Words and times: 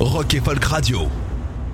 Rock 0.00 0.34
et 0.34 0.40
Folk 0.40 0.64
Radio. 0.64 1.08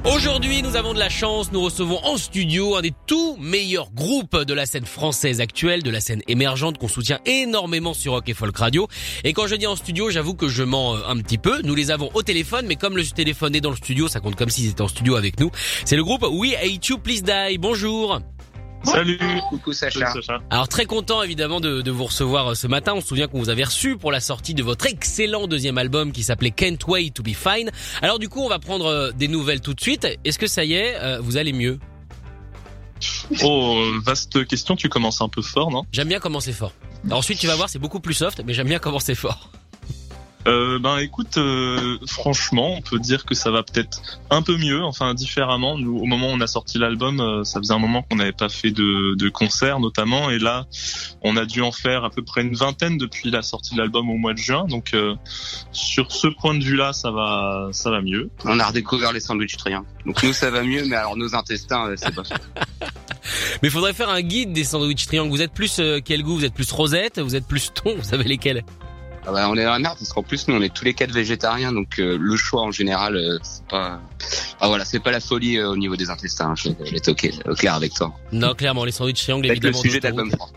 Aujourd'hui, 0.05 0.63
nous 0.63 0.77
avons 0.77 0.95
de 0.95 0.99
la 0.99 1.11
chance, 1.11 1.53
nous 1.53 1.61
recevons 1.61 2.03
en 2.05 2.17
studio 2.17 2.75
un 2.75 2.81
des 2.81 2.95
tout 3.07 3.37
meilleurs 3.39 3.91
groupes 3.93 4.37
de 4.37 4.55
la 4.55 4.65
scène 4.65 4.87
française 4.87 5.43
actuelle, 5.43 5.83
de 5.83 5.91
la 5.91 6.01
scène 6.01 6.23
émergente 6.27 6.79
qu'on 6.79 6.89
soutient 6.89 7.21
énormément 7.27 7.93
sur 7.93 8.13
Rock 8.13 8.27
et 8.31 8.35
Folk 8.35 8.57
Radio. 8.57 8.89
Et 9.25 9.35
quand 9.35 9.47
je 9.47 9.57
dis 9.57 9.67
en 9.67 9.77
studio, 9.77 10.09
j'avoue 10.09 10.33
que 10.33 10.49
je 10.49 10.63
mens 10.63 10.97
euh, 10.97 11.01
un 11.07 11.19
petit 11.19 11.37
peu. 11.37 11.61
Nous 11.65 11.75
les 11.75 11.91
avons 11.91 12.11
au 12.15 12.23
téléphone, 12.23 12.65
mais 12.67 12.77
comme 12.77 12.97
le 12.97 13.05
téléphone 13.05 13.55
est 13.55 13.61
dans 13.61 13.71
le 13.71 13.77
studio, 13.77 14.09
ça 14.09 14.21
compte 14.21 14.37
comme 14.37 14.51
s'ils 14.51 14.71
étaient 14.71 14.81
en 14.81 14.89
studio 14.89 15.17
avec 15.17 15.39
nous. 15.39 15.51
C'est 15.85 15.97
le 15.97 16.03
groupe 16.03 16.25
We 16.31 16.55
Hate 16.55 16.87
You 16.87 16.97
Please 16.97 17.23
Die. 17.23 17.59
Bonjour. 17.59 18.21
Salut 18.85 19.19
Coucou 19.49 19.73
Sacha. 19.73 20.07
Salut, 20.07 20.23
Sacha. 20.23 20.41
Alors 20.51 20.69
très 20.69 20.87
content 20.87 21.23
évidemment 21.23 21.61
de, 21.61 21.83
de 21.83 21.91
vous 21.91 22.05
recevoir 22.05 22.53
euh, 22.53 22.55
ce 22.55 22.67
matin. 22.67 22.95
On 22.95 23.01
se 23.01 23.09
souvient 23.09 23.27
qu'on 23.29 23.39
vous 23.39 23.49
avait 23.49 23.65
reçu 23.65 23.97
pour 23.97 24.13
la 24.13 24.21
sortie 24.21 24.55
de 24.55 24.63
votre 24.63 24.87
excellent 24.87 25.47
deuxième 25.47 25.79
album 25.79 26.13
qui 26.13 26.23
s'appelait 26.23 26.51
Can't 26.51 26.79
Wait 26.87 27.11
to 27.11 27.23
Be 27.23 27.35
Fine. 27.35 27.71
Alors 28.03 28.19
du 28.19 28.29
coup, 28.29 28.41
on 28.41 28.49
va 28.49 28.59
prendre 28.59 28.87
euh, 28.87 29.11
des 29.13 29.29
nouvelles 29.29 29.61
tout 29.61 29.75
de 29.75 29.81
suite. 29.81 30.07
Est-ce 30.25 30.39
que 30.39 30.47
ça 30.47 30.65
y 30.65 30.75
est, 30.75 30.97
euh, 30.97 31.19
vous 31.21 31.37
allez 31.37 31.53
mieux? 31.53 31.79
Oh, 33.43 33.85
vaste 34.05 34.47
question, 34.47 34.77
tu 34.77 34.89
commences 34.89 35.21
un 35.21 35.29
peu 35.29 35.43
fort, 35.43 35.71
non? 35.71 35.85
J'aime 35.93 36.09
bien 36.09 36.21
commencer 36.21 36.53
fort. 36.53 36.73
Alors 37.05 37.19
ensuite, 37.19 37.39
tu 37.39 37.47
vas 37.47 37.55
voir, 37.55 37.69
c'est 37.69 37.79
beaucoup 37.79 38.01
plus 38.01 38.15
soft, 38.15 38.43
mais 38.47 38.55
j'aime 38.55 38.69
bien 38.69 38.79
commencer 38.79 39.15
fort. 39.15 39.51
Euh, 40.47 40.79
Ben 40.79 40.99
écoute, 40.99 41.37
euh, 41.39 41.99
franchement, 42.07 42.75
on 42.77 42.81
peut 42.81 42.99
dire 42.99 43.25
que 43.25 43.35
ça 43.35 43.51
va 43.51 43.63
peut-être 43.63 44.21
un 44.31 44.43
peu 44.43 44.57
mieux, 44.57 44.83
enfin 44.83 45.15
différemment. 45.15 45.79
Nous, 45.79 45.97
au 45.97 46.05
moment 46.05 46.29
où 46.29 46.33
on 46.33 46.41
a 46.41 46.47
sorti 46.47 46.79
l'album, 46.79 47.21
euh, 47.21 47.45
ça 47.45 47.61
faisait 47.61 47.75
un 47.75 47.79
moment 47.79 48.03
qu'on 48.03 48.17
n'avait 48.17 48.33
pas 48.33 48.49
fait 48.49 48.71
de, 48.71 49.15
de 49.15 49.29
concerts 49.29 49.81
notamment, 49.81 50.31
et 50.31 50.39
là, 50.39 50.67
on 51.23 51.37
a 51.37 51.47
dû 51.47 51.63
en 51.63 51.73
faire 51.73 52.05
à 52.05 52.11
peu 52.11 52.23
près 52.23 52.43
une 52.43 52.55
vingtaine 52.55 52.99
depuis 52.99 53.31
la 53.31 53.43
sortie 53.43 53.75
de 53.75 53.81
l'album 53.81 54.11
au 54.11 54.17
mois 54.17 54.35
de 54.35 54.39
juin. 54.39 54.67
Donc 54.67 54.95
euh, 54.95 55.15
sur 55.73 56.13
ce 56.13 56.29
point 56.29 56.55
de 56.55 56.63
vue-là, 56.63 56.93
ça 56.93 57.11
va, 57.11 57.69
ça 57.73 57.91
va 57.91 58.01
mieux. 58.01 58.31
On 58.45 58.59
a 58.61 58.67
redécouvert 58.67 59.13
les 59.13 59.21
sandwichs 59.21 59.57
triangles. 59.57 59.87
Donc 60.07 60.23
nous 60.23 60.33
ça 60.33 60.51
va 60.51 60.63
mieux, 60.63 60.85
mais 60.85 60.97
alors 60.97 61.17
nos 61.17 61.35
intestins, 61.35 61.89
euh, 61.89 61.95
c'est 61.97 62.15
pas 62.15 62.25
ça. 62.25 62.37
Mais 63.63 63.71
faudrait 63.71 63.95
faire 63.95 64.11
un 64.11 64.21
guide 64.21 64.53
des 64.53 64.65
sandwichs 64.65 65.07
triangles. 65.07 65.31
Vous 65.31 65.41
êtes 65.41 65.53
plus 65.53 65.79
euh, 65.79 66.01
quel 66.05 66.23
goût? 66.23 66.37
Vous 66.37 66.45
êtes 66.45 66.53
plus 66.53 66.71
rosette? 66.71 67.19
Vous 67.19 67.35
êtes 67.35 67.47
plus 67.47 67.73
thon? 67.73 67.95
Vous 67.97 68.05
savez 68.05 68.25
lesquels? 68.25 68.65
Ah 69.27 69.33
bah, 69.33 69.49
on 69.49 69.57
est 69.57 69.65
dans 69.65 69.71
la 69.73 69.79
merde 69.79 69.97
parce 69.99 70.13
qu'en 70.13 70.23
plus 70.23 70.47
nous 70.49 70.55
on 70.57 70.61
est 70.61 70.73
tous 70.73 70.85
les 70.85 70.93
quatre 70.93 71.11
végétariens, 71.13 71.73
donc 71.73 71.99
euh, 71.99 72.19
le 72.21 72.37
choix 72.37 72.61
en 72.63 72.71
général, 72.71 73.17
euh, 73.17 73.39
c'est 73.43 73.67
pas, 73.67 73.99
ah 74.61 74.69
voilà, 74.69 74.85
c'est 74.85 75.01
pas 75.01 75.11
la 75.13 75.21
folie 75.21 75.57
euh, 75.59 75.71
au 75.71 75.77
niveau 75.79 75.97
des 75.97 76.11
intestins. 76.11 76.51
hein. 76.51 76.55
Je 76.57 76.69
vais 76.69 76.97
être 76.97 77.09
ok, 77.09 77.31
au 77.49 77.55
clair 77.55 77.73
avec 77.75 77.95
toi. 77.95 78.13
Non, 78.33 78.55
clairement, 78.55 78.85
les 78.85 78.93
sandwichs 78.93 79.23
triangles 79.23 79.47
Peut-être 79.49 79.63
le 79.63 79.69
évidemment. 79.71 79.83
sujet 79.83 80.01
d'album 80.01 80.31
3. 80.31 80.51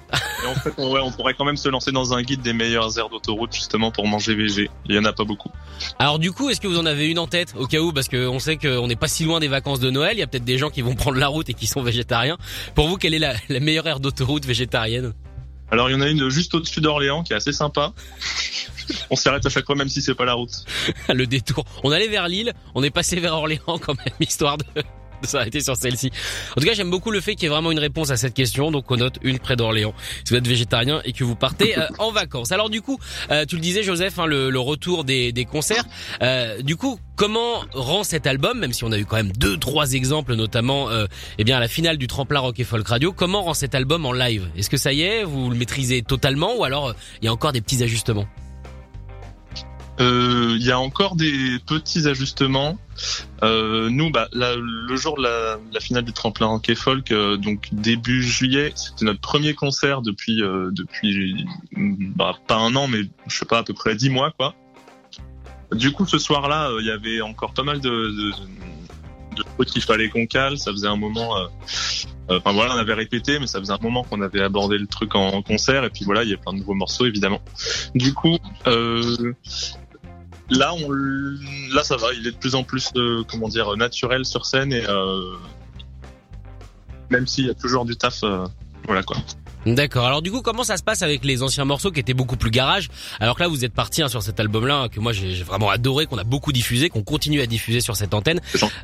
Et 0.43 0.47
en 0.47 0.55
fait, 0.55 0.73
on, 0.77 0.91
ouais, 0.91 0.99
on 1.01 1.11
pourrait 1.11 1.33
quand 1.33 1.45
même 1.45 1.55
se 1.57 1.69
lancer 1.69 1.91
dans 1.93 2.13
un 2.13 2.21
guide 2.21 2.41
des 2.41 2.53
meilleures 2.53 2.97
aires 2.99 3.09
d'autoroute 3.09 3.53
justement 3.55 3.89
pour 3.91 4.05
manger 4.05 4.35
végé. 4.35 4.69
Il 4.87 4.95
y 4.95 4.99
en 4.99 5.05
a 5.05 5.13
pas 5.13 5.23
beaucoup. 5.23 5.49
Alors 5.97 6.19
du 6.19 6.33
coup, 6.33 6.49
est-ce 6.49 6.59
que 6.59 6.67
vous 6.67 6.77
en 6.77 6.85
avez 6.85 7.07
une 7.07 7.19
en 7.19 7.27
tête 7.27 7.53
au 7.57 7.67
cas 7.67 7.79
où? 7.79 7.93
Parce 7.93 8.09
qu'on 8.09 8.39
sait 8.39 8.57
qu'on 8.57 8.87
n'est 8.87 8.95
pas 8.97 9.07
si 9.07 9.23
loin 9.23 9.39
des 9.39 9.47
vacances 9.47 9.79
de 9.79 9.89
Noël. 9.89 10.17
Il 10.17 10.19
y 10.19 10.23
a 10.23 10.27
peut-être 10.27 10.43
des 10.45 10.57
gens 10.57 10.69
qui 10.69 10.81
vont 10.81 10.93
prendre 10.95 11.17
la 11.17 11.27
route 11.29 11.49
et 11.49 11.53
qui 11.53 11.67
sont 11.67 11.81
végétariens. 11.81 12.37
Pour 12.75 12.87
vous, 12.89 12.97
quelle 12.97 13.13
est 13.13 13.19
la, 13.19 13.33
la 13.49 13.59
meilleure 13.61 13.87
aire 13.87 13.99
d'autoroute 14.01 14.45
végétarienne? 14.45 15.13
Alors 15.71 15.89
il 15.89 15.93
y 15.93 15.95
en 15.95 16.01
a 16.01 16.07
une 16.07 16.29
juste 16.29 16.53
au-dessus 16.55 16.81
d'Orléans 16.81 17.23
qui 17.23 17.33
est 17.33 17.35
assez 17.35 17.51
sympa. 17.51 17.93
On 19.09 19.15
s'arrête 19.15 19.45
à 19.45 19.49
chaque 19.49 19.65
fois 19.65 19.75
même 19.75 19.89
si 19.89 20.01
c'est 20.01 20.15
pas 20.15 20.25
la 20.25 20.33
route. 20.33 20.63
Le 21.09 21.25
détour. 21.27 21.65
On 21.83 21.91
allait 21.91 22.07
vers 22.07 22.27
Lille, 22.27 22.53
on 22.73 22.83
est 22.83 22.89
passé 22.89 23.19
vers 23.19 23.33
Orléans 23.33 23.77
quand 23.81 23.97
même, 23.97 24.15
histoire 24.19 24.57
de, 24.57 24.65
de 25.21 25.27
s'arrêter 25.27 25.61
sur 25.61 25.75
celle-ci. 25.75 26.11
En 26.55 26.61
tout 26.61 26.67
cas, 26.67 26.73
j'aime 26.73 26.89
beaucoup 26.89 27.11
le 27.11 27.21
fait 27.21 27.35
qu'il 27.35 27.43
y 27.43 27.45
ait 27.47 27.49
vraiment 27.49 27.71
une 27.71 27.79
réponse 27.79 28.11
à 28.11 28.17
cette 28.17 28.33
question, 28.33 28.71
donc 28.71 28.89
on 28.91 28.97
note 28.97 29.15
une 29.21 29.39
près 29.39 29.55
d'Orléans. 29.55 29.93
Si 30.23 30.33
vous 30.33 30.37
êtes 30.37 30.47
végétarien 30.47 31.01
et 31.05 31.13
que 31.13 31.23
vous 31.23 31.35
partez 31.35 31.77
euh, 31.79 31.87
en 31.99 32.11
vacances. 32.11 32.51
Alors 32.51 32.69
du 32.69 32.81
coup, 32.81 32.99
euh, 33.31 33.45
tu 33.45 33.55
le 33.55 33.61
disais 33.61 33.83
Joseph, 33.83 34.19
hein, 34.19 34.25
le, 34.25 34.49
le 34.49 34.59
retour 34.59 35.03
des, 35.03 35.31
des 35.31 35.45
concerts. 35.45 35.83
Euh, 36.21 36.61
du 36.61 36.75
coup, 36.75 36.99
comment 37.17 37.63
rend 37.73 38.03
cet 38.03 38.27
album, 38.27 38.59
même 38.59 38.71
si 38.71 38.83
on 38.85 38.91
a 38.91 38.97
eu 38.97 39.05
quand 39.05 39.17
même 39.17 39.33
deux, 39.33 39.57
trois 39.57 39.93
exemples, 39.93 40.35
notamment 40.35 40.89
euh, 40.89 41.05
eh 41.37 41.43
bien 41.43 41.57
à 41.57 41.59
la 41.59 41.67
finale 41.67 41.97
du 41.97 42.07
tremplin 42.07 42.39
Rock 42.39 42.59
et 42.59 42.63
Folk 42.63 42.87
Radio, 42.87 43.11
comment 43.11 43.41
rend 43.43 43.53
cet 43.53 43.75
album 43.75 44.05
en 44.05 44.13
live? 44.13 44.47
Est-ce 44.55 44.69
que 44.69 44.77
ça 44.77 44.93
y 44.93 45.01
est, 45.01 45.23
vous 45.23 45.49
le 45.49 45.55
maîtrisez 45.55 46.03
totalement? 46.03 46.55
Ou 46.57 46.63
alors 46.63 46.89
euh, 46.89 46.93
il 47.21 47.25
y 47.25 47.27
a 47.27 47.33
encore 47.33 47.51
des 47.51 47.61
petits 47.61 47.83
ajustements? 47.83 48.27
Il 49.99 50.63
y 50.63 50.71
a 50.71 50.79
encore 50.79 51.15
des 51.15 51.59
petits 51.65 52.07
ajustements. 52.07 52.77
Euh, 53.43 53.89
nous, 53.89 54.09
bah, 54.11 54.27
le 54.33 54.95
jour 54.95 55.17
de 55.17 55.23
la, 55.23 55.79
finale 55.79 56.03
du 56.03 56.13
tremplin 56.13 56.47
hockey 56.47 56.75
folk, 56.75 57.11
euh, 57.11 57.37
donc 57.37 57.69
début 57.71 58.23
juillet, 58.23 58.73
c'était 58.75 59.05
notre 59.05 59.21
premier 59.21 59.53
concert 59.53 60.01
depuis 60.01 60.41
euh, 60.41 60.69
depuis 60.71 61.45
bah, 61.75 62.35
pas 62.47 62.55
un 62.55 62.75
an, 62.75 62.87
mais 62.87 63.01
je 63.27 63.37
sais 63.37 63.45
pas 63.45 63.59
à 63.59 63.63
peu 63.63 63.73
près 63.73 63.95
dix 63.95 64.09
mois 64.09 64.31
quoi. 64.31 64.55
Du 65.71 65.91
coup, 65.91 66.05
ce 66.05 66.17
soir-là, 66.17 66.69
euh, 66.69 66.81
il 66.81 66.87
y 66.87 66.91
avait 66.91 67.21
encore 67.21 67.53
pas 67.53 67.63
mal 67.63 67.79
de, 67.81 67.89
de, 67.89 68.31
de 69.35 69.43
trucs 69.43 69.69
qu'il 69.69 69.81
fallait 69.81 70.09
qu'on 70.09 70.25
cale. 70.25 70.57
Ça 70.57 70.71
faisait 70.71 70.87
un 70.87 70.95
moment. 70.95 71.37
euh, 71.37 71.47
euh, 72.29 72.39
Enfin 72.39 72.53
voilà, 72.53 72.75
on 72.75 72.77
avait 72.77 72.93
répété, 72.93 73.37
mais 73.39 73.47
ça 73.47 73.59
faisait 73.59 73.73
un 73.73 73.79
moment 73.81 74.03
qu'on 74.03 74.21
avait 74.21 74.41
abordé 74.41 74.77
le 74.77 74.87
truc 74.87 75.15
en, 75.15 75.27
en 75.27 75.41
concert. 75.41 75.83
Et 75.83 75.89
puis 75.89 76.05
voilà, 76.05 76.23
il 76.23 76.29
y 76.29 76.33
a 76.33 76.37
plein 76.37 76.53
de 76.53 76.59
nouveaux 76.59 76.73
morceaux 76.73 77.05
évidemment. 77.05 77.41
Du 77.95 78.13
coup, 78.13 78.37
euh, 78.65 79.33
là, 80.49 80.73
on, 80.73 80.89
là, 81.73 81.83
ça 81.83 81.97
va. 81.97 82.13
Il 82.13 82.27
est 82.27 82.31
de 82.31 82.37
plus 82.37 82.55
en 82.55 82.63
plus, 82.63 82.91
euh, 82.95 83.23
comment 83.27 83.47
dire, 83.47 83.75
naturel 83.77 84.25
sur 84.25 84.45
scène 84.45 84.73
et 84.73 84.85
euh, 84.87 85.35
même 87.09 87.27
s'il 87.27 87.47
y 87.47 87.49
a 87.49 87.53
toujours 87.53 87.85
du 87.85 87.95
taf, 87.95 88.23
euh, 88.23 88.45
voilà 88.85 89.03
quoi. 89.03 89.17
D'accord. 89.75 90.05
Alors 90.05 90.21
du 90.21 90.31
coup, 90.31 90.41
comment 90.41 90.63
ça 90.63 90.77
se 90.77 90.83
passe 90.83 91.01
avec 91.01 91.25
les 91.25 91.43
anciens 91.43 91.65
morceaux 91.65 91.91
qui 91.91 91.99
étaient 91.99 92.13
beaucoup 92.13 92.37
plus 92.37 92.51
garage 92.51 92.87
Alors 93.19 93.35
que 93.35 93.43
là, 93.43 93.49
vous 93.49 93.65
êtes 93.65 93.73
parti 93.73 94.01
hein, 94.01 94.07
sur 94.07 94.23
cet 94.23 94.39
album-là 94.39 94.87
que 94.89 94.99
moi 95.01 95.11
j'ai 95.11 95.43
vraiment 95.43 95.69
adoré, 95.69 96.05
qu'on 96.05 96.17
a 96.17 96.23
beaucoup 96.23 96.53
diffusé, 96.53 96.89
qu'on 96.89 97.03
continue 97.03 97.41
à 97.41 97.45
diffuser 97.45 97.81
sur 97.81 97.95
cette 97.95 98.13
antenne. 98.13 98.39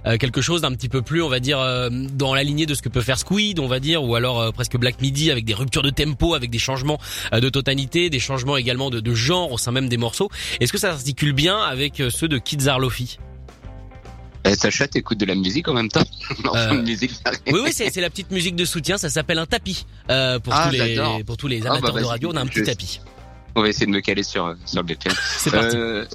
Euh, 0.05 0.17
quelque 0.17 0.41
chose 0.41 0.61
d'un 0.61 0.71
petit 0.71 0.89
peu 0.89 1.01
plus, 1.01 1.21
on 1.21 1.29
va 1.29 1.39
dire, 1.39 1.59
euh, 1.59 1.89
dans 1.89 2.35
la 2.35 2.43
lignée 2.43 2.65
de 2.65 2.73
ce 2.73 2.81
que 2.81 2.89
peut 2.89 3.01
faire 3.01 3.17
Squid, 3.17 3.59
on 3.59 3.67
va 3.67 3.79
dire, 3.79 4.03
ou 4.03 4.15
alors 4.15 4.41
euh, 4.41 4.51
presque 4.51 4.77
Black 4.77 5.01
Midi 5.01 5.31
avec 5.31 5.45
des 5.45 5.53
ruptures 5.53 5.83
de 5.83 5.89
tempo, 5.89 6.33
avec 6.33 6.49
des 6.49 6.59
changements 6.59 6.99
de 7.31 7.49
totalité, 7.49 8.09
des 8.09 8.19
changements 8.19 8.57
également 8.57 8.89
de, 8.89 8.99
de 8.99 9.13
genre 9.13 9.51
au 9.51 9.57
sein 9.57 9.71
même 9.71 9.87
des 9.87 9.97
morceaux. 9.97 10.29
Est-ce 10.59 10.73
que 10.73 10.77
ça 10.77 10.91
s'articule 10.91 11.33
bien 11.33 11.57
avec 11.59 12.01
ceux 12.09 12.27
de 12.27 12.37
Kids 12.37 12.67
Are 12.67 12.79
Eh, 14.45 14.55
Sacha, 14.55 14.87
t'écoutes 14.87 15.19
de 15.19 15.25
la 15.25 15.35
musique 15.35 15.67
en 15.67 15.73
même 15.73 15.89
temps 15.89 16.03
Euh, 16.55 16.75
de 16.75 16.81
musique. 16.81 17.11
Oui, 17.51 17.59
oui, 17.63 17.71
c'est 17.73 17.95
la 18.01 18.09
petite 18.09 18.31
musique 18.31 18.55
de 18.55 18.65
soutien. 18.65 18.97
Ça 18.97 19.09
s'appelle 19.09 19.39
un 19.39 19.45
tapis 19.45 19.85
euh, 20.09 20.39
pour 20.39 20.53
Ah, 20.53 20.65
tous 20.69 20.75
les 20.75 21.23
pour 21.25 21.37
tous 21.37 21.47
les 21.47 21.61
Ah, 21.61 21.63
bah, 21.65 21.71
amateurs 21.71 21.93
de 21.95 21.99
vas-y, 22.01 22.09
radio. 22.09 22.31
On 22.33 22.35
a 22.37 22.41
un 22.41 22.45
petit 22.47 22.63
tapis. 22.63 22.99
On 23.55 23.61
va 23.61 23.69
essayer 23.69 23.85
de 23.85 23.91
me 23.91 24.01
caler 24.01 24.23
sur 24.23 24.55
sur 24.65 24.81
le 24.81 24.87
BPM. 24.87 25.13
C'est 25.37 25.51
parti. 25.51 25.77
Euh, 25.77 26.05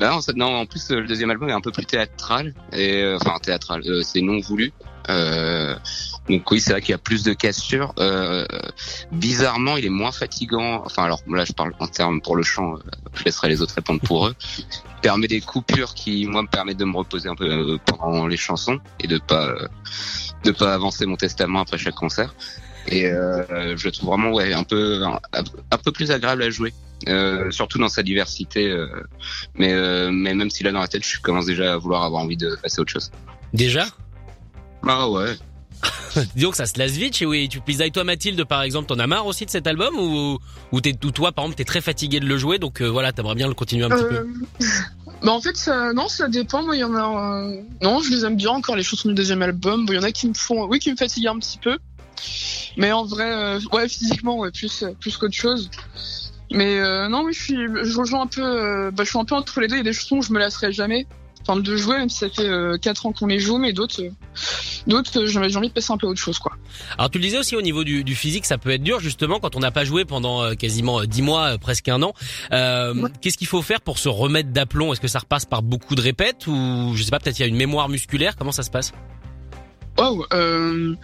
bah 0.00 0.18
non, 0.36 0.46
en 0.56 0.66
plus 0.66 0.90
euh, 0.90 1.00
le 1.00 1.06
deuxième 1.06 1.30
album 1.30 1.48
est 1.48 1.52
un 1.52 1.60
peu 1.60 1.70
plus 1.72 1.86
théâtral 1.86 2.52
et 2.72 3.02
euh, 3.02 3.16
enfin 3.20 3.38
théâtral, 3.40 3.82
euh, 3.86 4.02
c'est 4.02 4.20
non 4.20 4.40
voulu. 4.40 4.72
Euh, 5.08 5.74
donc 6.28 6.50
oui, 6.50 6.60
c'est 6.60 6.70
vrai 6.72 6.80
qu'il 6.80 6.90
y 6.90 6.94
a 6.94 6.98
plus 6.98 7.22
de 7.22 7.32
cassures. 7.32 7.92
Euh, 7.98 8.46
bizarrement, 9.10 9.76
il 9.76 9.84
est 9.84 9.88
moins 9.90 10.12
fatigant. 10.12 10.82
Enfin 10.84 11.04
alors 11.04 11.20
là, 11.28 11.44
je 11.44 11.52
parle 11.52 11.72
en 11.80 11.88
termes 11.88 12.20
pour 12.20 12.36
le 12.36 12.42
chant. 12.42 12.74
euh, 12.74 12.78
je 13.14 13.24
laisserai 13.24 13.48
les 13.48 13.62
autres 13.62 13.74
répondre 13.74 14.00
pour 14.00 14.28
eux. 14.28 14.34
Il 14.58 15.00
permet 15.02 15.26
des 15.26 15.40
coupures 15.40 15.94
qui 15.94 16.26
moi 16.26 16.42
me 16.42 16.48
permettent 16.48 16.76
de 16.78 16.84
me 16.84 16.96
reposer 16.96 17.28
un 17.28 17.34
peu 17.34 17.48
euh, 17.48 17.78
pendant 17.84 18.26
les 18.26 18.36
chansons 18.36 18.78
et 19.00 19.06
de 19.08 19.18
pas 19.18 19.46
euh, 19.48 19.66
de 20.44 20.52
pas 20.52 20.74
avancer 20.74 21.06
mon 21.06 21.16
testament 21.16 21.60
après 21.60 21.78
chaque 21.78 21.94
concert. 21.94 22.34
Et 22.86 23.06
euh, 23.06 23.76
je 23.76 23.84
le 23.86 23.90
trouve 23.92 24.10
vraiment 24.10 24.32
ouais 24.32 24.52
un 24.52 24.64
peu 24.64 25.02
un, 25.04 25.18
un 25.70 25.78
peu 25.78 25.90
plus 25.92 26.10
agréable 26.10 26.42
à 26.42 26.50
jouer. 26.50 26.72
Euh, 27.08 27.50
surtout 27.50 27.78
dans 27.78 27.88
sa 27.88 28.02
diversité. 28.02 28.68
euh, 28.68 28.86
mais, 29.54 29.72
euh, 29.72 30.10
mais 30.12 30.34
même 30.34 30.50
si 30.50 30.62
là 30.62 30.70
dans 30.70 30.80
la 30.80 30.88
tête, 30.88 31.02
je 31.02 31.18
commence 31.20 31.46
déjà 31.46 31.72
à 31.72 31.76
vouloir 31.78 32.02
avoir 32.04 32.22
envie 32.22 32.36
de 32.36 32.56
passer 32.62 32.78
à 32.78 32.82
autre 32.82 32.92
chose. 32.92 33.10
Déjà? 33.54 33.86
Ah 34.86 35.08
ouais. 35.08 35.34
Disons 36.34 36.50
que 36.50 36.56
ça 36.56 36.66
se 36.66 36.78
lasse 36.78 36.92
vite 36.92 37.16
chez 37.16 37.26
Oui, 37.26 37.48
tu 37.48 37.60
plies. 37.60 37.90
Toi, 37.92 38.04
Mathilde, 38.04 38.44
par 38.44 38.62
exemple, 38.62 38.88
t'en 38.88 38.98
as 38.98 39.06
marre 39.06 39.26
aussi 39.26 39.46
de 39.46 39.50
cet 39.50 39.66
album 39.66 39.94
ou, 39.98 40.38
ou, 40.72 40.80
t'es, 40.80 40.94
ou 41.04 41.10
toi, 41.10 41.32
par 41.32 41.44
exemple, 41.44 41.56
t'es 41.56 41.64
très 41.64 41.80
fatigué 41.80 42.20
de 42.20 42.26
le 42.26 42.36
jouer, 42.36 42.58
donc 42.58 42.80
euh, 42.82 42.86
voilà, 42.88 43.12
t'aimerais 43.12 43.34
bien 43.34 43.48
le 43.48 43.54
continuer 43.54 43.84
un 43.84 43.90
petit 43.90 44.04
peu. 44.04 44.14
Euh, 44.16 44.24
bah 45.22 45.32
en 45.32 45.40
fait, 45.40 45.70
non, 45.94 46.08
ça 46.08 46.28
dépend. 46.28 46.62
Moi, 46.62 46.76
il 46.76 46.80
y 46.80 46.84
en 46.84 46.94
a. 46.94 47.44
euh, 47.46 47.60
Non, 47.82 48.00
je 48.00 48.10
les 48.10 48.24
aime 48.24 48.36
bien 48.36 48.50
encore 48.50 48.76
les 48.76 48.82
chansons 48.82 49.08
du 49.08 49.14
deuxième 49.14 49.42
album. 49.42 49.86
Il 49.88 49.94
y 49.94 49.98
en 49.98 50.02
a 50.02 50.12
qui 50.12 50.28
me 50.28 50.34
font, 50.34 50.66
oui, 50.66 50.78
qui 50.78 50.90
me 50.90 50.96
fatiguent 50.96 51.28
un 51.28 51.38
petit 51.38 51.58
peu. 51.58 51.78
Mais 52.76 52.92
en 52.92 53.04
vrai, 53.04 53.30
euh, 53.30 53.60
ouais, 53.72 53.88
physiquement, 53.88 54.38
ouais, 54.38 54.50
plus, 54.50 54.84
plus 55.00 55.16
qu'autre 55.16 55.34
chose. 55.34 55.70
Mais 56.52 56.80
non, 57.08 57.22
oui, 57.22 57.32
je 57.32 57.42
suis, 57.42 57.56
je 57.56 57.96
rejoins 57.96 58.22
un 58.22 58.26
peu, 58.26 58.90
bah, 58.90 59.04
je 59.04 59.08
suis 59.10 59.18
un 59.18 59.24
peu 59.24 59.36
entre 59.36 59.60
les 59.60 59.68
deux. 59.68 59.76
Il 59.76 59.78
y 59.78 59.82
a 59.82 59.84
des 59.84 59.92
chansons 59.92 60.16
où 60.16 60.22
je 60.22 60.32
me 60.32 60.38
lasserai 60.40 60.72
jamais. 60.72 61.06
Enfin, 61.42 61.58
de 61.58 61.76
jouer, 61.76 61.96
même 61.96 62.08
si 62.10 62.18
ça 62.18 62.28
fait 62.28 62.46
euh, 62.48 62.76
4 62.76 63.06
ans 63.06 63.12
qu'on 63.12 63.26
les 63.26 63.38
joue, 63.38 63.56
mais 63.56 63.72
d'autres, 63.72 64.02
euh, 64.02 64.10
d'autres, 64.86 65.20
euh, 65.22 65.26
j'ai 65.26 65.38
envie 65.56 65.68
de 65.68 65.72
passer 65.72 65.90
un 65.92 65.96
peu 65.96 66.06
à 66.06 66.10
autre 66.10 66.20
chose, 66.20 66.38
quoi. 66.38 66.52
Alors 66.98 67.10
tu 67.10 67.18
le 67.18 67.24
disais 67.24 67.38
aussi 67.38 67.56
au 67.56 67.62
niveau 67.62 67.82
du, 67.82 68.04
du 68.04 68.14
physique, 68.14 68.44
ça 68.44 68.58
peut 68.58 68.70
être 68.70 68.82
dur 68.82 69.00
justement 69.00 69.40
quand 69.40 69.56
on 69.56 69.60
n'a 69.60 69.70
pas 69.70 69.84
joué 69.84 70.04
pendant 70.04 70.42
euh, 70.42 70.54
quasiment 70.54 71.00
euh, 71.00 71.06
10 71.06 71.22
mois, 71.22 71.56
presque 71.58 71.88
un 71.88 72.02
an. 72.02 72.12
Euh, 72.52 72.92
Ouais. 72.94 73.10
Qu'est-ce 73.22 73.38
qu'il 73.38 73.46
faut 73.46 73.62
faire 73.62 73.80
pour 73.80 73.98
se 73.98 74.08
remettre 74.08 74.50
d'aplomb? 74.50 74.92
Est-ce 74.92 75.00
que 75.00 75.08
ça 75.08 75.20
repasse 75.20 75.44
par 75.46 75.62
beaucoup 75.62 75.94
de 75.94 76.02
répètes 76.02 76.46
ou 76.46 76.92
je 76.94 77.02
sais 77.02 77.10
pas, 77.10 77.18
peut-être 77.18 77.38
il 77.38 77.42
y 77.42 77.44
a 77.44 77.48
une 77.48 77.56
mémoire 77.56 77.88
musculaire? 77.88 78.36
Comment 78.36 78.52
ça 78.52 78.62
se 78.62 78.70
passe? 78.70 78.92
Waouh. 79.98 80.24
Euh, 80.32 80.94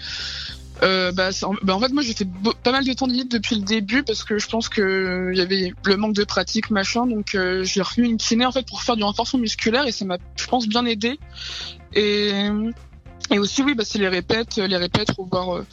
euh, 0.82 1.12
bah, 1.12 1.31
bah, 1.62 1.75
en 1.75 1.81
fait, 1.81 1.93
moi, 1.93 2.02
j'ai 2.02 2.12
fait 2.12 2.28
pas 2.62 2.73
mal 2.73 2.84
de 2.84 2.93
temps 2.93 3.06
de 3.06 3.23
depuis 3.28 3.56
le 3.56 3.62
début 3.62 4.02
parce 4.02 4.25
que 4.25 4.38
je 4.38 4.46
pense 4.46 4.69
que 4.69 4.82
euh, 4.82 5.34
y 5.34 5.40
avait 5.40 5.73
le 5.84 5.96
manque 5.96 6.14
de 6.14 6.25
pratique, 6.25 6.70
machin. 6.70 7.06
Donc, 7.06 7.34
euh, 7.34 7.64
j'ai 7.64 7.81
refait 7.81 8.02
une 8.02 8.19
kiné 8.19 8.44
en 8.44 8.52
fait 8.52 8.67
pour 8.67 8.82
faire 8.82 8.96
du 8.96 9.02
renforcement 9.02 9.40
musculaire 9.40 9.87
et 9.87 9.93
ça 9.93 10.05
m'a, 10.05 10.19
je 10.37 10.46
pense, 10.46 10.69
bien 10.69 10.84
aidé. 10.84 11.19
Et 11.94 13.38
aussi, 13.38 13.62
oui, 13.62 13.75
bah, 13.75 13.84
c'est 13.87 13.99
les 13.99 14.08
répètes, 14.08 14.56
les 14.56 14.76
répètes, 14.76 15.11
revoir, 15.17 15.56
euh, 15.56 15.67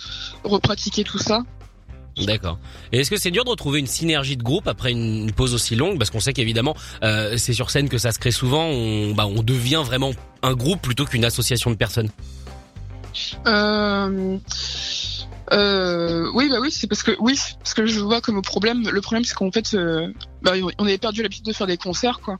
repratiquer 0.44 1.04
tout 1.04 1.20
ça. 1.20 1.44
D'accord. 2.16 2.60
Et 2.92 3.00
est-ce 3.00 3.10
que 3.10 3.18
c'est 3.18 3.32
dur 3.32 3.44
de 3.44 3.50
retrouver 3.50 3.80
une 3.80 3.88
synergie 3.88 4.38
de 4.38 4.44
groupe 4.44 4.68
après 4.68 4.92
une, 4.92 5.32
pause 5.32 5.56
aussi 5.56 5.76
longue? 5.76 5.98
Parce 5.98 6.12
qu'on 6.12 6.20
sait 6.20 6.32
qu'évidemment, 6.34 6.76
c'est 7.02 7.54
sur 7.54 7.72
scène 7.72 7.90
que 7.90 7.98
ça 7.98 8.12
se 8.12 8.20
crée 8.20 8.32
souvent. 8.32 8.66
On 8.68 9.44
devient 9.44 9.82
vraiment 9.84 10.12
un 10.44 10.54
groupe 10.54 10.80
plutôt 10.82 11.06
qu'une 11.06 11.26
association 11.26 11.72
de 11.72 11.76
personnes. 11.76 12.10
Euh, 13.46 14.38
euh, 15.52 16.32
oui, 16.34 16.50
bah 16.50 16.58
oui, 16.60 16.72
c'est 16.72 16.88
parce 16.88 17.04
que 17.04 17.12
oui, 17.20 17.38
parce 17.60 17.74
que 17.74 17.86
je 17.86 18.00
vois 18.00 18.22
comme 18.22 18.42
problème. 18.42 18.88
Le 18.90 19.02
problème, 19.02 19.24
c'est 19.24 19.36
qu'en 19.36 19.52
fait, 19.52 19.74
euh, 19.74 20.12
bah, 20.42 20.54
on 20.78 20.86
avait 20.86 20.98
perdu 20.98 21.22
l'habitude 21.22 21.46
de 21.46 21.54
faire 21.54 21.68
des 21.68 21.78
concerts, 21.78 22.20
quoi. 22.22 22.40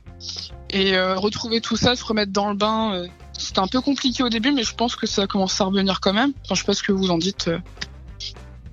Et 0.70 0.98
retrouver 0.98 1.60
tout 1.60 1.76
ça, 1.76 1.94
se 1.94 2.04
remettre 2.04 2.32
dans 2.32 2.48
le 2.48 2.56
bain, 2.56 3.06
c'était 3.38 3.60
un 3.60 3.68
peu 3.68 3.80
compliqué 3.80 4.24
au 4.24 4.28
début, 4.28 4.50
mais 4.50 4.64
je 4.64 4.74
pense 4.74 4.96
que 4.96 5.06
ça 5.06 5.28
commence 5.28 5.60
à 5.60 5.64
revenir 5.64 6.00
quand 6.00 6.12
même. 6.12 6.32
Enfin, 6.44 6.56
je 6.56 6.60
sais 6.60 6.66
pas 6.66 6.74
ce 6.74 6.82
que 6.82 6.90
vous 6.90 7.10
en 7.10 7.18
dites. 7.18 7.48